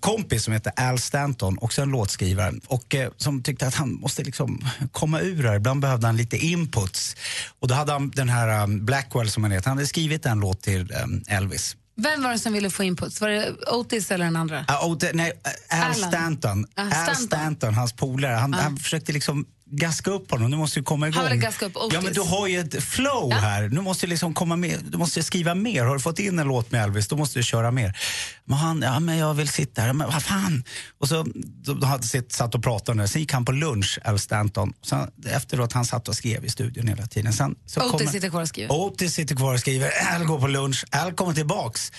kompis 0.00 0.44
som 0.44 0.52
hette 0.52 0.70
Al 0.76 0.98
Stanton, 0.98 1.58
också 1.60 1.82
en 1.82 1.88
låtskrivare, 1.88 2.52
och 2.66 2.94
eh, 2.94 3.10
som 3.16 3.42
tyckte 3.42 3.66
att 3.66 3.74
han 3.74 3.92
måste 3.92 4.22
liksom 4.22 4.64
komma 4.92 5.20
ur 5.20 5.42
det 5.42 5.48
här. 5.48 5.56
Ibland 5.56 5.80
behövde 5.80 6.06
han 6.06 6.16
lite 6.16 6.36
inputs. 6.36 7.16
Och 7.60 7.68
då 7.68 7.74
hade 7.74 7.92
han 7.92 8.10
den 8.10 8.28
här 8.28 8.62
um, 8.62 8.84
Blackwell 8.86 9.30
som 9.30 9.42
han 9.42 9.52
heter, 9.52 9.68
han 9.68 9.78
hade 9.78 9.86
skrivit 9.86 10.26
en 10.26 10.40
låt 10.40 10.62
till 10.62 10.92
em, 10.92 11.22
Elvis. 11.28 11.76
Vem 11.96 12.22
var 12.22 12.32
det 12.32 12.38
som 12.38 12.52
ville 12.52 12.70
få 12.70 12.84
input? 12.84 13.20
Var 13.20 13.28
det 13.28 13.54
Otis 13.70 14.10
eller 14.10 14.24
den 14.24 14.36
andra? 14.36 14.58
Uh, 14.60 14.96
det, 15.00 15.12
nej, 15.12 15.32
Al. 15.68 15.94
Stanton. 15.94 16.66
Ah, 16.74 16.82
Al 16.82 16.90
Stanton. 16.90 17.14
Stanton, 17.14 17.74
hans 17.74 17.92
polare. 17.92 18.34
Han, 18.34 18.54
han 18.54 18.76
försökte 18.76 19.12
liksom 19.12 19.46
gaska 19.72 20.10
upp 20.10 20.30
honom. 20.30 20.50
Nu 20.50 20.56
måste 20.56 20.80
du 20.80 20.84
komma 20.84 21.08
igång. 21.08 21.22
Han 21.22 21.40
gaska 21.40 21.66
upp 21.66 21.76
Otis. 21.76 21.94
Ja, 21.94 22.00
men 22.00 22.12
du 22.12 22.20
har 22.20 22.46
ju 22.46 22.60
ett 22.60 22.82
flow 22.82 23.32
här. 23.32 23.68
Nu 23.68 23.80
måste 23.80 24.06
du 24.06 24.10
liksom 24.10 24.34
komma 24.34 24.56
med. 24.56 24.78
Du 24.88 24.98
måste 24.98 25.22
skriva 25.22 25.54
mer. 25.54 25.84
Har 25.84 25.94
du 25.94 26.00
fått 26.00 26.18
in 26.18 26.38
en 26.38 26.46
låt 26.48 26.70
med 26.72 26.82
Elvis, 26.84 27.08
då 27.08 27.16
måste 27.16 27.38
du 27.38 27.42
köra 27.42 27.70
mer. 27.70 27.98
Men 28.44 28.58
han, 28.58 28.82
ja 28.82 29.00
men 29.00 29.16
jag 29.16 29.34
vill 29.34 29.48
sitta 29.48 29.82
här. 29.82 29.92
Men 29.92 30.10
vad 30.12 30.22
fan? 30.22 30.64
Och 30.98 31.08
så, 31.08 31.26
då, 31.34 31.74
då 31.74 31.86
hade 31.86 32.02
sitt, 32.02 32.32
satt 32.32 32.54
och 32.54 32.62
pratade 32.62 33.02
det. 33.02 33.08
Sen 33.08 33.20
gick 33.20 33.32
han 33.32 33.44
på 33.44 33.52
lunch, 33.52 33.98
Al 34.04 34.18
Stanton. 34.18 34.72
Sen, 34.84 35.10
efteråt 35.26 35.72
han 35.72 35.84
satt 35.84 36.08
och 36.08 36.14
skrev 36.16 36.44
i 36.44 36.48
studion 36.48 36.88
hela 36.88 37.06
tiden. 37.06 37.32
Sen, 37.32 37.54
så 37.66 37.80
Otis 37.80 37.90
kommer- 37.90 38.06
sitter 38.06 38.28
kvar 38.30 38.42
och 38.42 38.48
skriver. 38.48 38.72
Otis 38.74 39.14
sitter 39.14 39.34
kvar 39.36 39.54
och 39.54 39.60
skriver, 39.60 39.90
Al 40.14 40.24
går 40.24 40.40
på 40.40 40.46
lunch, 40.46 40.84
Al 40.90 41.12
kommer 41.12 41.32
tillbaks. 41.34 41.92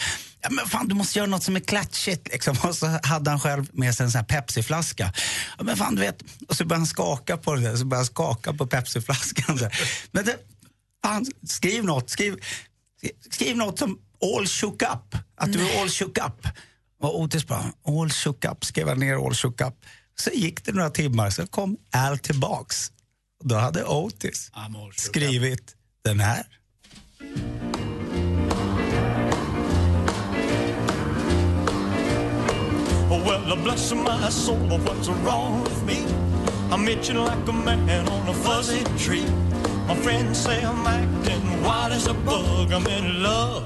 Ja, 0.44 0.50
men 0.50 0.68
fan, 0.68 0.88
du 0.88 0.96
måste 0.96 1.20
göra 1.20 1.30
något 1.30 1.44
som 1.44 1.56
är 1.56 1.60
klatschigt. 1.60 2.28
Liksom. 2.32 2.58
Och 2.64 2.76
så 2.76 3.00
hade 3.04 3.30
han 3.30 3.40
själv 3.40 3.68
med 3.74 3.96
sig 3.96 4.04
en 4.04 4.12
sån 4.12 4.20
här 4.20 4.26
Pepsi-flaska. 4.26 5.14
Ja, 5.58 5.64
men 5.64 5.78
fan, 5.78 5.96
du 5.96 6.02
vet. 6.02 6.24
Och 6.48 6.58
så 6.58 6.66
började 6.66 6.80
han 6.80 6.88
skaka 6.88 7.38
på 7.38 7.56
det 7.56 7.62
där, 7.62 7.76
så 7.76 7.86
började 7.86 8.00
han 8.00 8.06
skaka 8.06 8.54
på 8.54 8.68
Pepsi-flaskan. 8.68 9.60
så. 9.60 9.70
Men 10.12 10.26
det, 10.26 10.38
fan, 11.04 11.26
skriv 11.48 11.84
något, 11.84 12.10
skriv, 12.10 12.44
skriv 13.32 13.58
något 13.58 13.80
som 13.80 13.98
all 14.38 14.48
shook 14.48 14.82
up. 14.82 15.16
Att 15.36 15.54
du 15.54 15.70
är 15.70 15.82
all 15.82 15.90
shook 15.90 16.18
up. 16.18 16.48
Och 17.02 17.20
Otis 17.22 17.48
bara, 17.48 17.74
all 17.88 18.10
shook 18.10 18.46
up, 18.46 18.66
skrev 18.66 18.88
han 18.88 19.00
ner 19.00 19.26
all 19.26 19.36
shook 19.36 19.62
up. 19.62 19.74
Så 20.20 20.30
gick 20.30 20.66
det 20.66 20.72
några 20.72 20.90
timmar, 20.90 21.30
så 21.30 21.48
kom 21.48 21.78
Al 21.92 22.20
tillbaks. 22.20 22.92
Då 23.44 23.56
hade 23.56 23.84
Otis 23.84 24.52
skrivit 24.96 25.76
den 26.04 26.20
här. 26.20 26.46
Oh, 33.14 33.22
well, 33.28 33.56
bless 33.64 33.94
my 33.94 34.30
soul, 34.30 34.80
what's 34.86 35.08
wrong 35.24 35.64
with 35.64 35.84
me? 35.86 36.00
I'm 36.72 36.88
itching 36.88 37.18
like 37.18 37.48
a 37.48 37.54
man 37.54 38.08
on 38.10 38.28
a 38.28 38.34
fuzzy 38.34 38.84
tree. 38.98 39.26
My 39.88 39.96
friends 39.96 40.40
say 40.44 40.64
I'm 40.64 40.88
acting 40.88 41.64
wild 41.64 41.92
as 41.94 42.08
a 42.08 42.14
bug. 42.14 42.72
I'm 42.74 42.88
in 42.88 43.22
love. 43.22 43.64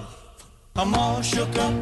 I'm 0.75 0.93
all 0.93 1.21
shook 1.21 1.55
up. 1.57 1.73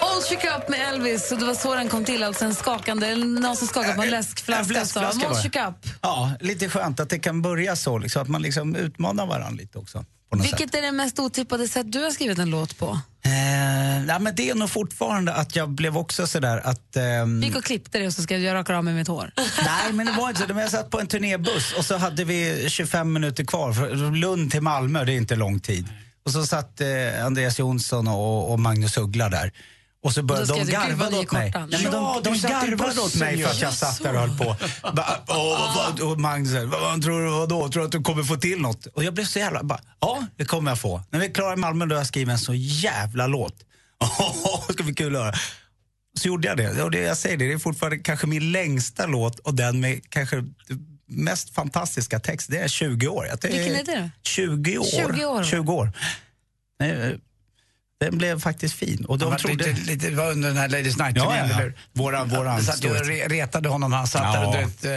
All 0.00 0.22
Shook 0.22 0.44
Up 0.44 0.68
med 0.68 0.88
Elvis, 0.88 1.32
och 1.32 1.38
det 1.38 1.44
var 1.44 1.54
så 1.54 1.74
den 1.74 1.88
kom 1.88 2.04
till. 2.04 2.22
Alltså 2.22 2.44
en 2.44 2.54
skakande, 2.54 3.14
någon 3.16 3.56
som 3.56 3.66
skakade 3.68 3.94
på 3.94 4.02
en 4.02 4.10
läskflaska. 4.10 4.78
En 4.78 4.86
sa, 4.86 5.00
flaskflaska 5.00 5.28
All 5.28 5.34
Shook. 5.34 5.56
Up. 5.56 5.92
Ja, 6.02 6.32
lite 6.40 6.68
skönt 6.68 7.00
att 7.00 7.10
det 7.10 7.18
kan 7.18 7.42
börja 7.42 7.76
så, 7.76 7.98
liksom, 7.98 8.22
att 8.22 8.28
man 8.28 8.42
liksom 8.42 8.76
utmanar 8.76 9.26
varandra 9.26 9.50
lite 9.50 9.78
också. 9.78 10.04
Något 10.30 10.42
sätt. 10.46 10.52
Vilket 10.60 10.74
är 10.74 10.82
det 10.82 10.92
mest 10.92 11.18
otippade 11.18 11.68
sätt 11.68 11.92
du 11.92 12.02
har 12.02 12.10
skrivit 12.10 12.38
en 12.38 12.50
låt 12.50 12.78
på? 12.78 12.98
Eh, 13.24 14.04
ja, 14.08 14.18
men 14.18 14.34
det 14.34 14.50
är 14.50 14.54
nog 14.54 14.70
fortfarande 14.70 15.32
att 15.34 15.56
jag 15.56 15.70
blev 15.70 15.96
också 15.96 16.26
sådär 16.26 16.60
att... 16.64 16.96
ehm, 16.96 17.40
Vi 17.40 17.46
gick 17.46 17.56
och 17.56 17.64
klippte 17.64 17.98
det 17.98 18.06
och 18.06 18.12
så 18.12 18.22
ska 18.22 18.38
jag 18.38 18.54
raka 18.54 18.76
av 18.76 18.84
med 18.84 18.94
mitt 18.94 19.08
hår. 19.08 19.32
Nej, 19.64 19.92
men 19.92 20.06
det 20.06 20.12
var 20.12 20.28
inte 20.28 20.40
så. 20.40 20.48
Men 20.48 20.58
Jag 20.62 20.70
satt 20.70 20.90
på 20.90 21.00
en 21.00 21.06
turnébuss 21.06 21.72
och 21.78 21.84
så 21.84 21.96
hade 21.96 22.24
vi 22.24 22.66
25 22.68 23.12
minuter 23.12 23.44
kvar. 23.44 23.96
Lund 24.16 24.50
till 24.50 24.60
Malmö, 24.62 25.04
det 25.04 25.12
är 25.12 25.16
inte 25.16 25.36
lång 25.36 25.60
tid. 25.60 25.86
Och 26.24 26.32
så 26.32 26.46
satt 26.46 26.80
eh, 26.80 27.24
Andreas 27.26 27.58
Jonsson 27.58 28.08
och, 28.08 28.52
och 28.52 28.60
Magnus 28.60 28.96
Uggla 28.96 29.28
där. 29.28 29.52
Och 30.02 30.12
så 30.12 30.22
började 30.22 30.46
de 30.46 30.66
skrev 30.66 30.80
du, 30.80 30.88
"Gud, 30.88 30.96
vad 30.98 31.10
garva 31.10 31.20
åt 31.20 31.32
mig. 31.32 31.52
korta." 31.52 31.66
Nej, 31.66 31.82
men 31.82 31.92
de, 31.92 32.02
Ja, 32.04 32.20
de 32.24 32.30
garvade 32.38 33.00
åt 33.00 33.14
mig 33.14 33.42
för 33.42 33.50
att 33.50 33.60
jag 33.60 33.72
satt 33.74 34.02
där 34.02 34.14
och 34.14 34.20
höll 34.20 34.38
på. 34.38 34.56
Bara, 34.92 35.20
"Åh, 35.28 35.76
vad- 35.76 36.00
Och 36.00 36.20
Magnus 36.20 36.52
sa, 36.52 36.64
vad, 36.66 37.02
tror 37.02 37.24
du 37.24 37.30
vadå? 37.30 37.68
Tror 37.68 37.82
du 37.82 37.86
att 37.86 37.92
du 37.92 38.02
kommer 38.02 38.22
få 38.22 38.36
till 38.36 38.60
något? 38.60 38.86
Och 38.86 39.04
jag 39.04 39.14
blev 39.14 39.24
så 39.24 39.38
jävla, 39.38 39.62
bara, 39.62 39.80
ja 40.00 40.26
det 40.36 40.44
kommer 40.44 40.70
jag 40.70 40.80
få. 40.80 41.02
När 41.10 41.18
vi 41.20 41.26
är 41.26 41.30
klara 41.34 41.52
i 41.52 41.56
Malmö 41.56 41.86
då 41.86 41.94
har 41.94 42.00
jag 42.00 42.06
skrivit 42.06 42.32
en 42.32 42.38
så 42.38 42.54
jävla 42.54 43.26
låt. 43.26 43.54
det 44.68 44.72
ska 44.72 44.82
bli 44.82 44.94
kul 44.94 45.16
att 45.16 45.22
höra. 45.22 45.34
Så 46.18 46.28
gjorde 46.28 46.48
jag 46.48 46.56
det. 46.56 46.82
Och 46.82 46.90
det 46.90 46.98
jag 47.00 47.16
säger 47.16 47.36
det, 47.36 47.46
det 47.46 47.52
är 47.52 47.58
fortfarande 47.58 47.98
kanske 47.98 48.26
min 48.26 48.52
längsta 48.52 49.06
låt 49.06 49.38
och 49.38 49.54
den 49.54 49.80
med 49.80 50.00
kanske 50.10 50.44
mest 51.08 51.54
fantastiska 51.54 52.20
text. 52.20 52.50
Det 52.50 52.58
är 52.58 52.68
20 52.68 53.08
år. 53.08 53.26
Vilken 53.42 53.74
är 53.76 53.84
det 53.84 54.00
då? 54.00 54.10
20 54.22 54.78
år. 54.78 54.84
20 54.84 55.24
år, 55.24 55.34
va? 55.34 55.44
20 55.44 55.72
år. 55.72 55.90
Den 58.00 58.18
blev 58.18 58.40
faktiskt 58.40 58.74
fin. 58.74 59.04
Och 59.04 59.18
de 59.18 59.36
trodde... 59.36 59.66
lite, 59.66 59.80
lite, 59.80 60.10
det 60.10 60.16
var 60.16 60.30
under 60.30 60.48
den 60.48 60.56
här 60.56 60.68
Ladies 60.68 60.94
Ja, 60.98 61.04
Night-turnén, 61.04 61.48
ja, 61.50 61.62
ja. 61.64 61.70
Våra- 61.92 62.24
våran 62.24 62.54
Jag 62.54 62.64
satt 62.64 62.80
re- 62.84 63.28
retade 63.28 63.68
honom, 63.68 63.92
han 63.92 64.06
satt 64.06 64.32
där 64.32 64.42
Ja. 64.42 64.46
och 64.46 64.52
du 64.54 64.58
vet, 64.58 64.84
eh, 64.84 64.90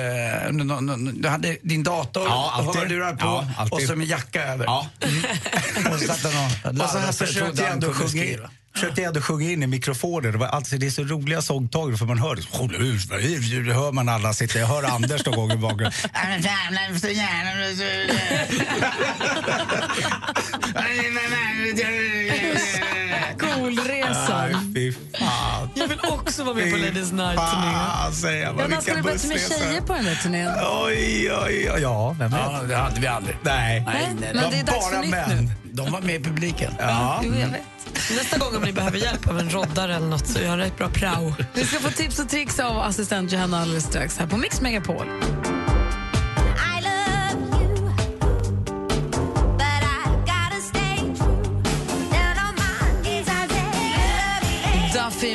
du 1.13 1.27
hade 1.29 1.57
din 1.61 1.83
dator 1.83 2.23
Ja, 2.27 2.63
och 2.67 2.75
hörlurar 2.75 3.13
på 3.15 3.47
Ja, 3.57 3.67
och 3.71 3.81
så 3.81 3.95
med 3.95 4.07
jacka 4.07 4.43
över. 4.43 4.65
Ja. 4.65 4.87
och 5.91 5.99
så 5.99 6.07
satt 6.07 6.33
han 6.33 6.75
och 6.77 6.83
Och 6.83 6.89
så 6.89 6.97
här 6.97 7.11
försökte 7.11 7.61
jag 7.61 7.71
ändå 7.71 7.93
sjunga 7.93 8.25
in, 8.25 8.39
försökte 8.73 9.01
jag 9.01 9.07
ändå 9.07 9.21
sjunga 9.21 9.51
in 9.51 9.63
i 9.63 9.67
mikrofonen. 9.67 10.31
Det, 10.31 10.37
var 10.37 10.47
alltid, 10.47 10.79
det 10.79 10.85
är 10.85 10.89
så 10.91 11.03
roliga 11.03 11.41
sångtagare 11.41 11.97
för 11.97 12.05
man 12.05 12.19
hör. 12.19 12.35
Det 13.65 13.73
hör 13.73 13.91
man 13.91 14.09
alla 14.09 14.33
sitta. 14.33 14.59
Jag 14.59 14.67
hör 14.67 14.83
Anders 14.83 15.25
någon 15.25 15.35
gång 15.35 15.51
i 15.51 15.57
bakgrunden. 15.57 15.91
Aj, 24.15 24.53
Fy 24.75 24.91
fan. 25.19 25.69
Jag 25.75 25.87
vill 25.87 25.99
också 26.03 26.43
vara 26.43 26.55
med 26.55 26.71
på 26.71 26.77
Ladies 26.77 27.11
Night-turnén. 27.11 28.41
Ja, 28.57 28.67
man 28.69 28.81
skulle 28.81 29.01
bättre 29.01 29.27
med 29.27 29.39
tjejer 29.39 29.81
på 29.81 29.93
den 29.93 30.05
där 30.05 30.15
turnén. 30.15 30.51
Oj, 30.85 31.31
oj, 31.45 31.71
oj. 31.75 31.81
Ja, 31.81 32.15
vem 32.19 32.31
vet? 32.31 32.39
Ja, 32.39 32.61
det 32.67 32.75
hade 32.75 32.99
vi 33.01 33.07
aldrig. 33.07 33.37
Nej. 33.41 33.83
Nej, 33.85 34.15
nej, 34.21 34.31
Men 34.33 34.51
det 34.51 34.57
är 34.59 34.63
dags 34.63 34.85
för 34.85 34.91
bara 34.95 35.01
nytt 35.01 35.11
män. 35.11 35.45
nu. 35.45 35.51
De 35.73 35.91
var 35.91 36.01
med 36.01 36.15
i 36.15 36.23
publiken. 36.23 36.73
Ja. 36.79 37.21
Jo, 37.23 37.33
jag 37.35 37.47
vet. 37.47 37.61
Nästa 38.17 38.37
gång 38.37 38.55
om 38.55 38.61
ni 38.63 38.73
behöver 38.73 38.97
hjälp 38.97 39.27
av 39.27 39.39
en 39.39 39.49
roddare 39.49 39.95
eller 39.95 40.07
något 40.07 40.27
så 40.27 40.39
gör 40.39 40.57
det 40.57 40.65
ett 40.65 40.77
bra 40.77 40.89
prao. 40.89 41.33
Vi 41.53 41.65
ska 41.65 41.79
få 41.79 41.89
tips 41.89 42.19
och 42.19 42.29
tricks 42.29 42.59
av 42.59 42.79
assistent 42.79 43.31
Johanna 43.31 43.61
alldeles 43.61 43.83
strax 43.83 44.17
här 44.17 44.27
på 44.27 44.37
Mix 44.37 44.61
Megapol. 44.61 45.05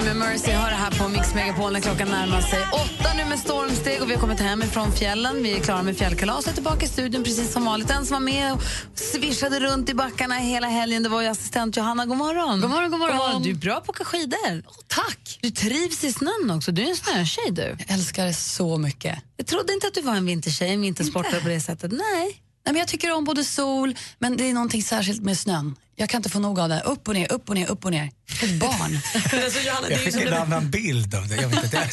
Med 0.07 0.16
Mercy 0.16 0.51
har 0.51 0.71
det 0.71 0.77
här 0.77 0.90
på 0.90 1.09
Mix 1.09 1.35
Megapol 1.35 1.73
när 1.73 1.81
klockan 1.81 2.09
närmar 2.09 2.40
sig 2.40 2.61
åtta 2.73 3.14
nu 3.16 3.25
med 3.25 3.38
stormsteg 3.38 4.03
och 4.03 4.11
vi 4.11 4.14
har 4.14 4.21
kommit 4.21 4.40
hem 4.40 4.62
ifrån 4.62 4.92
fjällen. 4.92 5.42
Vi 5.42 5.53
är 5.53 5.61
klara 5.61 5.83
med 5.83 5.97
fjällkalaset 5.97 6.55
tillbaka 6.55 6.85
i 6.87 6.88
studion 6.88 7.25
precis 7.25 7.53
som 7.53 7.64
vanligt. 7.64 7.88
Den 7.88 8.07
som 8.07 8.14
var 8.14 8.21
med 8.21 8.53
och 8.53 8.62
svischade 8.95 9.61
runt 9.61 9.88
i 9.88 9.95
backarna 9.95 10.35
hela 10.35 10.66
helgen 10.66 11.03
det 11.03 11.09
var 11.09 11.23
ju 11.23 11.29
assistent 11.29 11.77
Johanna. 11.77 12.07
God 12.07 12.16
morgon! 12.16 12.61
God 12.61 12.71
morgon, 12.71 12.90
god 12.90 13.01
morgon. 13.01 13.42
Du 13.42 13.51
är 13.51 13.55
bra 13.55 13.75
på 13.75 13.81
att 13.81 13.88
åka 13.88 14.05
skidor. 14.05 14.62
Tack! 14.87 15.38
Du 15.42 15.51
trivs 15.51 16.05
i 16.05 16.12
snön 16.12 16.51
också. 16.51 16.73
Du 16.73 16.83
är 16.83 16.88
en 16.88 16.97
snötjej 16.97 17.51
du. 17.51 17.62
Jag 17.62 17.90
älskar 17.97 18.27
det 18.27 18.35
så 18.35 18.79
mycket. 18.79 19.19
Jag 19.37 19.47
trodde 19.47 19.73
inte 19.73 19.87
att 19.87 19.95
du 19.95 20.03
var 20.03 20.14
en 20.14 20.27
vintertjej, 20.27 20.73
en 20.73 20.81
vintersportare 20.81 21.40
på 21.40 21.49
det 21.49 21.61
sättet. 21.61 21.92
Nej. 21.92 22.42
Nej, 22.67 22.73
men 22.73 22.81
jag 22.81 22.89
tycker 22.89 23.13
om 23.13 23.25
både 23.25 23.45
sol, 23.45 23.95
men 24.19 24.37
det 24.37 24.45
är 24.51 24.55
någonting 24.55 24.83
särskilt 24.83 25.23
med 25.23 25.39
snön. 25.39 25.75
Jag 25.99 26.09
kan 26.09 26.19
inte 26.19 26.29
få 26.31 26.39
nog 26.39 26.61
av 26.61 26.69
det. 26.69 26.81
Upp 26.85 27.09
och 27.09 27.15
ner, 27.15 27.33
upp 27.33 27.49
och 27.49 27.55
ner, 27.55 27.71
upp 27.71 27.85
och 27.85 27.91
ner. 27.91 28.11
Ett 28.43 28.61
barn. 28.61 28.99
Alltså, 29.45 29.61
Johanna, 29.61 29.87
det, 29.89 29.93
Jag 29.93 30.01
är 30.01 30.05
fick 30.05 30.13
som 30.13 30.23
en 30.23 30.29
när, 30.31 30.41
annan 30.41 30.71
bild 30.71 31.15
av 31.15 31.29
det. 31.29 31.37
Jag 31.37 31.49
vet 31.49 31.65
inte. 31.65 31.77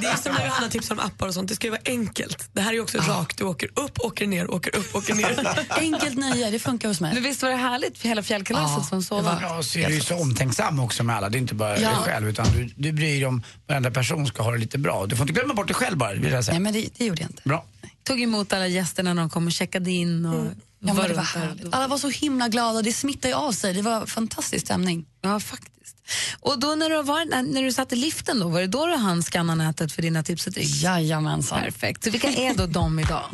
det 0.00 0.06
är 0.06 0.10
ju 0.10 0.18
som 0.22 0.34
när 0.34 0.46
Johanna 0.46 0.68
tipsar 0.68 0.94
om 0.94 1.00
appar 1.00 1.26
och 1.26 1.34
sånt. 1.34 1.48
Det 1.48 1.54
ska 1.54 1.66
ju 1.66 1.70
vara 1.70 1.80
enkelt. 1.84 2.48
Det 2.52 2.60
här 2.60 2.70
är 2.70 2.74
ju 2.74 2.80
också 2.80 2.98
rakt. 2.98 3.38
Du 3.38 3.44
åker 3.44 3.68
upp, 3.74 4.00
åker 4.00 4.26
ner, 4.26 4.50
åker 4.50 4.76
upp, 4.76 4.94
åker 4.94 5.14
ner. 5.14 5.56
Enkelt 5.78 6.18
nöje, 6.18 6.50
det 6.50 6.58
funkar 6.58 6.88
hos 6.88 7.00
mig. 7.00 7.14
Men 7.14 7.22
visst 7.22 7.42
var 7.42 7.50
det 7.50 7.56
härligt, 7.56 8.02
hela 8.02 8.22
fjällkalaset 8.22 8.76
Ja, 8.78 8.84
som 8.84 8.98
det 8.98 9.04
sådan? 9.04 9.38
Ja, 9.42 9.62
så 9.62 9.78
är 9.78 9.88
du 9.88 9.94
ju 9.94 10.00
så 10.00 10.16
omtänksam 10.16 10.80
också 10.80 11.02
med 11.04 11.16
alla. 11.16 11.28
Det 11.28 11.38
är 11.38 11.40
inte 11.40 11.54
bara 11.54 11.78
Ja. 11.80 11.88
dig 11.88 11.98
själv 11.98 12.28
utan 12.28 12.46
du, 12.52 12.70
du 12.76 12.92
bryr 12.92 13.06
dig 13.14 13.26
om 13.26 13.42
varenda 13.68 13.90
person 13.90 14.26
ska 14.26 14.42
ha 14.42 14.50
det 14.52 14.58
lite 14.58 14.78
bra. 14.78 15.06
Du 15.06 15.16
får 15.16 15.22
inte 15.28 15.40
glömma 15.40 15.54
bort 15.54 15.66
dig 15.66 15.74
själv 15.76 15.96
bara, 15.98 16.12
vill 16.14 16.32
jag 16.32 16.44
säga. 16.44 16.52
Nej, 16.52 16.62
men 16.62 16.72
det, 16.72 16.88
det 16.98 17.04
gjorde 17.04 17.22
jag 17.22 17.30
inte. 17.30 17.42
Bra. 17.44 17.64
Tog 18.04 18.20
emot 18.20 18.52
alla 18.52 18.66
gästerna 18.66 19.14
när 19.14 19.22
de 19.22 19.30
kom 19.30 19.46
och 19.46 19.52
checkade 19.52 19.90
in. 19.90 20.26
Och 20.26 20.46
Ja, 20.86 20.94
men 20.94 21.08
det 21.08 21.14
var 21.14 21.22
härligt. 21.22 21.74
Alla 21.74 21.88
var 21.88 21.98
så 21.98 22.08
himla 22.08 22.48
glada, 22.48 22.82
det 22.82 22.92
smittade 22.92 23.28
ju 23.28 23.34
av 23.34 23.52
sig. 23.52 23.74
Det 23.74 23.82
var 23.82 24.06
fantastisk 24.06 24.66
stämning. 24.66 25.06
Ja, 25.20 25.40
faktiskt. 25.40 25.96
Och 26.40 26.58
då 26.58 26.74
när 26.74 26.90
du, 26.90 27.02
var, 27.02 27.24
när, 27.24 27.42
när 27.42 27.62
du 27.62 27.72
satt 27.72 27.92
i 27.92 27.96
liften, 27.96 28.40
då, 28.40 28.48
var 28.48 28.60
det 28.60 28.66
då 28.66 28.86
du 28.86 28.96
hann 28.96 29.22
skanna 29.22 29.54
nätet 29.54 29.92
för 29.92 30.02
dina 30.02 30.22
tips 30.22 30.46
och 30.46 30.54
tricks? 30.54 30.82
Jajamensan. 30.82 31.60
Perfekt. 31.62 32.04
Så 32.04 32.10
vilka 32.10 32.28
är 32.32 32.54
då 32.54 32.66
de 32.66 32.98
idag? 32.98 33.24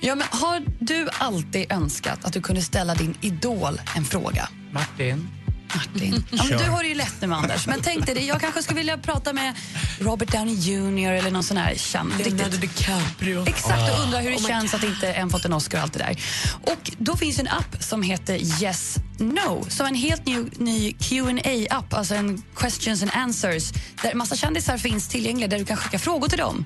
Ja, 0.00 0.14
men 0.14 0.26
har 0.30 0.62
du 0.78 1.08
alltid 1.18 1.72
önskat 1.72 2.24
att 2.24 2.32
du 2.32 2.40
kunde 2.40 2.62
ställa 2.62 2.94
din 2.94 3.14
idol 3.20 3.80
en 3.96 4.04
fråga? 4.04 4.48
Martin, 4.72 5.28
Martin. 5.74 6.24
Ja, 6.30 6.44
men 6.48 6.58
du 6.58 6.64
har 6.64 6.82
det 6.82 6.88
ju 6.88 6.94
lätt 6.94 7.14
nu, 7.20 7.34
Anders. 7.34 7.66
Men 7.66 7.80
tänk 7.82 8.06
dig 8.06 8.14
det, 8.14 8.20
jag 8.20 8.40
kanske 8.40 8.62
skulle 8.62 8.78
vilja 8.78 8.98
prata 8.98 9.32
med 9.32 9.54
Robert 10.00 10.32
Downey 10.32 10.54
Jr 10.54 11.12
eller 11.12 11.30
någon 11.30 11.42
sån 11.44 11.56
här 11.56 11.74
känd. 11.76 12.12
Leonardo 12.18 12.56
DiCaprio. 12.56 13.44
Exakt, 13.48 13.90
och 13.92 13.98
Ah. 13.98 14.02
undra 14.02 14.18
hur 14.18 14.30
det 14.30 14.36
Oh 14.36 14.46
känns 14.46 14.74
att 14.74 14.84
inte 14.84 15.12
en 15.12 15.30
fått 15.30 15.44
en 15.44 15.52
Oscar 15.52 15.78
och 15.78 15.82
allt 15.84 15.92
det 15.92 15.98
där. 15.98 16.16
Och 16.62 16.90
då 16.98 17.16
finns 17.16 17.38
en 17.38 17.48
app 17.48 17.76
som 17.82 18.02
heter 18.02 18.62
Yes 18.62 18.96
No, 19.18 19.66
som 19.68 19.86
en 19.86 19.94
helt 19.94 20.26
ny, 20.26 20.44
ny 20.56 20.92
qa 20.92 21.76
app 21.76 21.94
alltså 21.94 22.14
en 22.14 22.42
questions 22.56 23.02
and 23.02 23.10
answers, 23.14 23.72
där 24.02 24.14
massa 24.14 24.36
kändisar 24.36 24.78
finns 24.78 25.08
tillgängliga 25.08 25.48
där 25.48 25.58
du 25.58 25.64
kan 25.64 25.76
skicka 25.76 25.98
frågor 25.98 26.28
till 26.28 26.38
dem. 26.38 26.64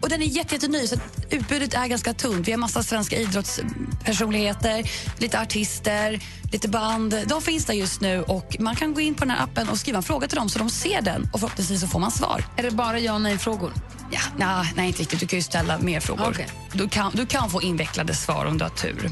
Och 0.00 0.08
den 0.10 0.22
är 0.22 0.26
jätte, 0.26 0.54
jätteny, 0.54 0.86
så 0.86 0.94
att 0.94 1.26
utbudet 1.30 1.74
är 1.74 1.86
ganska 1.86 2.14
tunt. 2.14 2.48
Vi 2.48 2.52
har 2.52 2.58
massa 2.58 2.82
svenska 2.82 3.16
idrottspersonligheter, 3.16 4.90
lite 5.18 5.40
artister, 5.40 6.20
lite 6.54 6.68
band. 6.68 7.14
De 7.26 7.42
finns 7.42 7.64
där 7.64 7.74
just 7.74 8.00
nu 8.00 8.22
och 8.22 8.56
man 8.60 8.76
kan 8.76 8.94
gå 8.94 9.00
in 9.00 9.14
på 9.14 9.24
den 9.24 9.30
appen 9.36 9.68
och 9.68 9.78
skriva 9.78 9.96
en 9.96 10.02
fråga 10.02 10.28
till 10.28 10.36
dem 10.38 10.48
så 10.48 10.58
de 10.58 10.70
ser 10.70 11.02
den 11.02 11.28
och 11.32 11.40
förhoppningsvis 11.40 11.80
så 11.80 11.86
får 11.86 11.98
man 11.98 12.10
svar. 12.10 12.44
Är 12.56 12.62
det 12.62 12.70
bara 12.70 12.98
ja 12.98 13.12
och 13.14 13.20
nej-frågor? 13.20 13.72
Ja, 14.10 14.20
nej, 14.36 14.72
nej, 14.76 14.86
inte 14.86 15.00
riktigt. 15.00 15.20
Du 15.20 15.26
kan 15.26 15.38
ju 15.38 15.42
ställa 15.42 15.78
mer 15.78 16.00
frågor. 16.00 16.28
Okej. 16.30 16.48
Du, 16.72 16.88
kan, 16.88 17.12
du 17.14 17.26
kan 17.26 17.50
få 17.50 17.62
invecklade 17.62 18.14
svar 18.14 18.44
om 18.46 18.58
du 18.58 18.64
har 18.64 18.70
tur. 18.70 19.10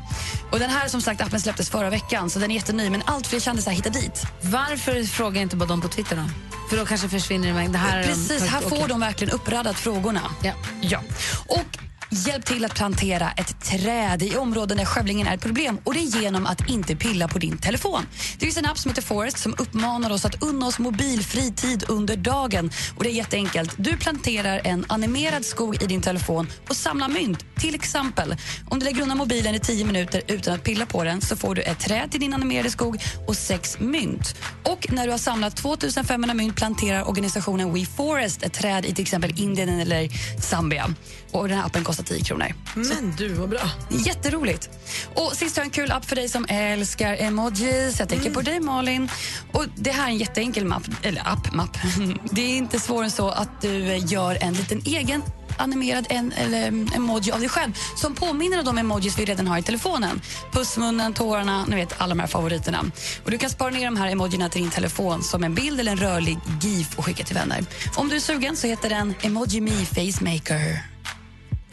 Och 0.51 0.59
den 0.59 0.71
här 0.71 0.89
som 0.89 1.01
sagt 1.03 1.21
appen 1.21 1.41
släpptes 1.41 1.71
förra 1.71 1.91
veckan 1.91 2.31
så 2.31 2.39
den 2.39 2.51
är 2.51 2.55
jätteny 2.55 2.91
men 2.91 3.03
allt 3.07 3.27
fler 3.27 3.41
kändisar 3.41 3.71
hittar 3.71 3.91
dit. 3.91 4.23
Varför 4.43 5.05
frågar 5.05 5.43
inte 5.43 5.57
bara 5.57 5.69
de 5.69 5.81
på 5.81 5.89
Twitter 5.89 6.17
då? 6.17 6.23
För 6.71 6.77
då 6.77 6.85
kanske 6.87 7.09
försvinner. 7.09 7.69
Det 7.69 7.79
här 7.79 7.99
är 7.99 8.03
de- 8.03 8.09
Precis, 8.09 8.43
här 8.47 8.61
får 8.61 8.67
okej. 8.77 8.85
de 8.89 9.01
verkligen 9.01 9.35
uppradat 9.35 9.77
frågorna. 9.77 10.21
Ja. 10.43 10.53
ja. 10.81 11.01
Och 11.47 11.79
hjälp 12.13 12.45
till 12.45 12.65
att 12.65 12.75
plantera 12.75 13.31
ett 13.31 13.61
träd 13.61 14.23
i 14.23 14.37
områden 14.37 14.77
där 14.77 14.85
skövlingen 14.85 15.27
är 15.27 15.35
ett 15.35 15.41
problem 15.41 15.79
och 15.85 15.95
det 15.95 16.01
är 16.01 16.23
genom 16.23 16.47
att 16.47 16.69
inte 16.69 16.97
pilla 16.97 17.29
på 17.29 17.39
din 17.39 17.59
telefon. 17.59 18.07
Det 18.39 18.47
finns 18.47 18.57
en 18.57 18.67
app 18.67 18.79
som 18.79 18.91
heter 18.91 19.03
Forest 19.03 19.39
som 19.39 19.55
uppmanar 19.59 20.11
oss 20.11 20.25
att 20.25 20.43
unna 20.43 20.67
oss 20.67 20.79
mobilfri 20.79 21.53
tid 21.53 21.85
under 21.89 22.17
dagen. 22.17 22.71
Och 22.97 23.05
det 23.05 23.11
är 23.11 23.13
jätteenkelt. 23.13 23.75
Du 23.77 23.97
planterar 23.97 24.61
en 24.65 24.85
animerad 24.89 25.45
skog 25.45 25.83
i 25.83 25.87
din 25.87 26.01
telefon 26.01 26.47
och 26.69 26.77
samlar 26.77 27.09
mynt. 27.09 27.45
Till 27.57 27.75
exempel, 27.75 28.37
om 28.69 28.79
du 28.79 28.85
lägger 28.85 29.03
undan 29.03 29.19
mobilen 29.19 29.55
i 29.55 29.59
10 29.59 29.85
minuter 29.85 30.23
utan 30.27 30.55
att 30.55 30.65
pilla 30.65 30.87
på 30.87 31.05
den 31.05 31.21
så 31.21 31.37
får 31.37 31.55
du 31.55 31.63
ett 31.63 31.81
träd 31.81 32.11
till 32.11 32.21
din 32.21 32.35
animerade 32.35 32.71
skog 32.71 33.03
och 33.27 33.37
sex 33.37 33.79
mynt. 33.81 34.35
Och 34.63 34.87
när 34.93 35.07
du 35.07 35.11
har 35.11 35.19
samlat 35.19 35.57
2500 35.57 36.35
mynt 36.35 36.57
planterar 36.57 37.09
organisationen 37.09 37.75
We 37.75 37.87
Forest 37.87 38.43
ett 38.43 38.53
träd 38.53 38.87
i 38.87 38.95
till 38.95 39.03
exempel 39.03 39.41
Indien 39.41 39.81
eller 39.81 40.09
Zambia. 40.41 40.95
Och 41.31 41.49
den 41.49 41.59
här 41.59 41.67
appen 41.67 41.85
kostar 41.85 42.02
10 42.03 42.25
kronor. 42.25 42.55
Men 42.75 43.15
du, 43.19 43.29
vad 43.29 43.49
bra. 43.49 43.71
Jätteroligt. 43.89 44.71
Och 45.15 45.33
sist 45.33 45.57
har 45.57 45.61
jag 45.61 45.67
en 45.67 45.71
kul 45.71 45.93
app 45.93 46.05
för 46.05 46.17
dig 46.17 46.29
som 46.29 46.47
älskar 46.49 47.17
emojis. 47.21 47.99
Jag 47.99 48.09
tänker 48.09 48.31
på 48.31 48.41
dig 48.41 48.61
Malin. 48.61 49.09
Och 49.53 49.65
Det 49.77 49.91
här 49.91 50.05
är 50.05 50.11
en 50.11 50.19
jätteenkel 50.19 50.65
mapp, 50.65 50.89
eller 51.03 51.29
app, 51.29 51.53
mapp. 51.53 51.79
Det 52.31 52.43
är 52.43 52.57
inte 52.57 52.81
svårare 52.81 53.05
än 53.05 53.11
så 53.11 53.29
att 53.29 53.61
du 53.61 53.97
gör 53.97 54.39
en 54.41 54.55
liten 54.55 54.83
egen 54.85 55.23
animerad 55.59 56.07
en, 56.11 56.33
eller 56.33 56.69
mm, 56.69 56.89
emoji 56.95 57.33
av 57.33 57.41
dig 57.41 57.49
själv 57.49 57.73
som 57.97 58.15
påminner 58.15 58.59
om 58.59 58.65
de 58.65 58.79
emojis 58.79 59.19
vi 59.19 59.25
redan 59.25 59.47
har 59.47 59.59
i 59.59 59.63
telefonen. 59.63 60.21
Pussmunnen, 60.53 61.15
tårarna, 61.15 61.65
ni 61.67 61.77
vet 61.77 62.01
alla 62.01 62.15
de 62.15 62.21
här 62.21 62.27
favoriterna. 62.27 62.85
Och 63.25 63.31
Du 63.31 63.39
kan 63.39 63.51
spara 63.51 63.71
ner 63.71 63.85
de 63.85 63.97
här 63.97 64.11
emojierna 64.11 64.49
till 64.49 64.63
din 64.63 64.71
telefon 64.71 65.23
som 65.23 65.45
en 65.45 65.55
bild 65.55 65.81
eller 65.81 65.93
en 65.93 65.99
rörlig 65.99 66.39
GIF 66.63 66.99
och 66.99 67.05
skicka 67.05 67.25
till 67.25 67.35
vänner. 67.35 67.65
Om 67.97 68.09
du 68.09 68.17
är 68.17 68.21
sugen 68.21 68.57
så 68.57 68.67
heter 68.67 68.89
den 68.89 69.15
Emoji 69.23 69.61
Me 69.61 69.71
Facemaker. 69.71 70.92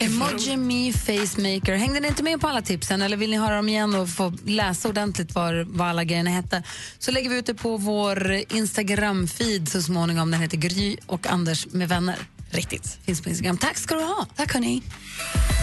Emoji 0.00 0.56
Me 0.56 0.92
Facemaker. 0.92 1.74
Hängde 1.74 2.00
ni 2.00 2.08
inte 2.08 2.22
med 2.22 2.40
på 2.40 2.48
alla 2.48 2.62
tipsen 2.62 3.02
eller 3.02 3.16
vill 3.16 3.30
ni 3.30 3.36
höra 3.36 3.56
dem 3.56 3.68
igen 3.68 3.94
och 3.94 4.08
få 4.08 4.32
läsa 4.44 4.88
ordentligt 4.88 5.34
vad, 5.34 5.66
vad 5.66 5.88
alla 5.88 6.04
grejerna 6.04 6.30
hette 6.30 6.62
så 6.98 7.10
lägger 7.10 7.30
vi 7.30 7.36
ut 7.38 7.46
det 7.46 7.54
på 7.54 7.76
vår 7.76 8.32
Instagram-feed 8.32 9.66
så 9.66 9.82
småningom. 9.82 10.30
Den 10.30 10.40
heter 10.40 10.56
Gry 10.56 10.96
och 11.06 11.26
Anders 11.26 11.66
med 11.66 11.88
vänner. 11.88 12.16
Riktigt. 12.50 12.98
Finns 13.04 13.20
på 13.22 13.28
Instagram. 13.28 13.58
Tack 13.58 13.78
ska 13.78 13.94
du 13.94 14.02
ha. 14.02 14.26
Tack 14.36 14.52
hörni. 14.52 14.82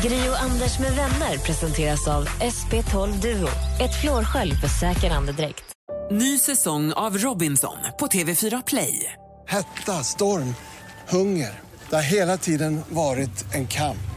Gri 0.04 0.30
och 0.30 0.42
Anders 0.42 0.80
med 0.80 0.96
vänner 0.96 1.38
presenteras 1.38 2.08
av 2.08 2.26
SP12 2.28 3.22
Duo. 3.22 3.50
Ett 3.80 4.02
flårskölj 4.02 4.56
för 4.56 4.68
säker 4.68 5.12
andedräkt. 5.12 5.64
Ny 6.12 6.40
säsong 6.40 6.94
av 6.94 7.18
Robinson 7.18 7.78
på 8.00 8.08
TV4 8.08 8.64
Play. 8.68 9.14
Hetta, 9.48 10.04
storm, 10.04 10.56
hunger. 11.10 11.60
Det 11.90 11.96
har 11.96 12.04
hela 12.04 12.38
tiden 12.38 12.82
varit 12.90 13.54
en 13.54 13.68
kamp. 13.68 14.17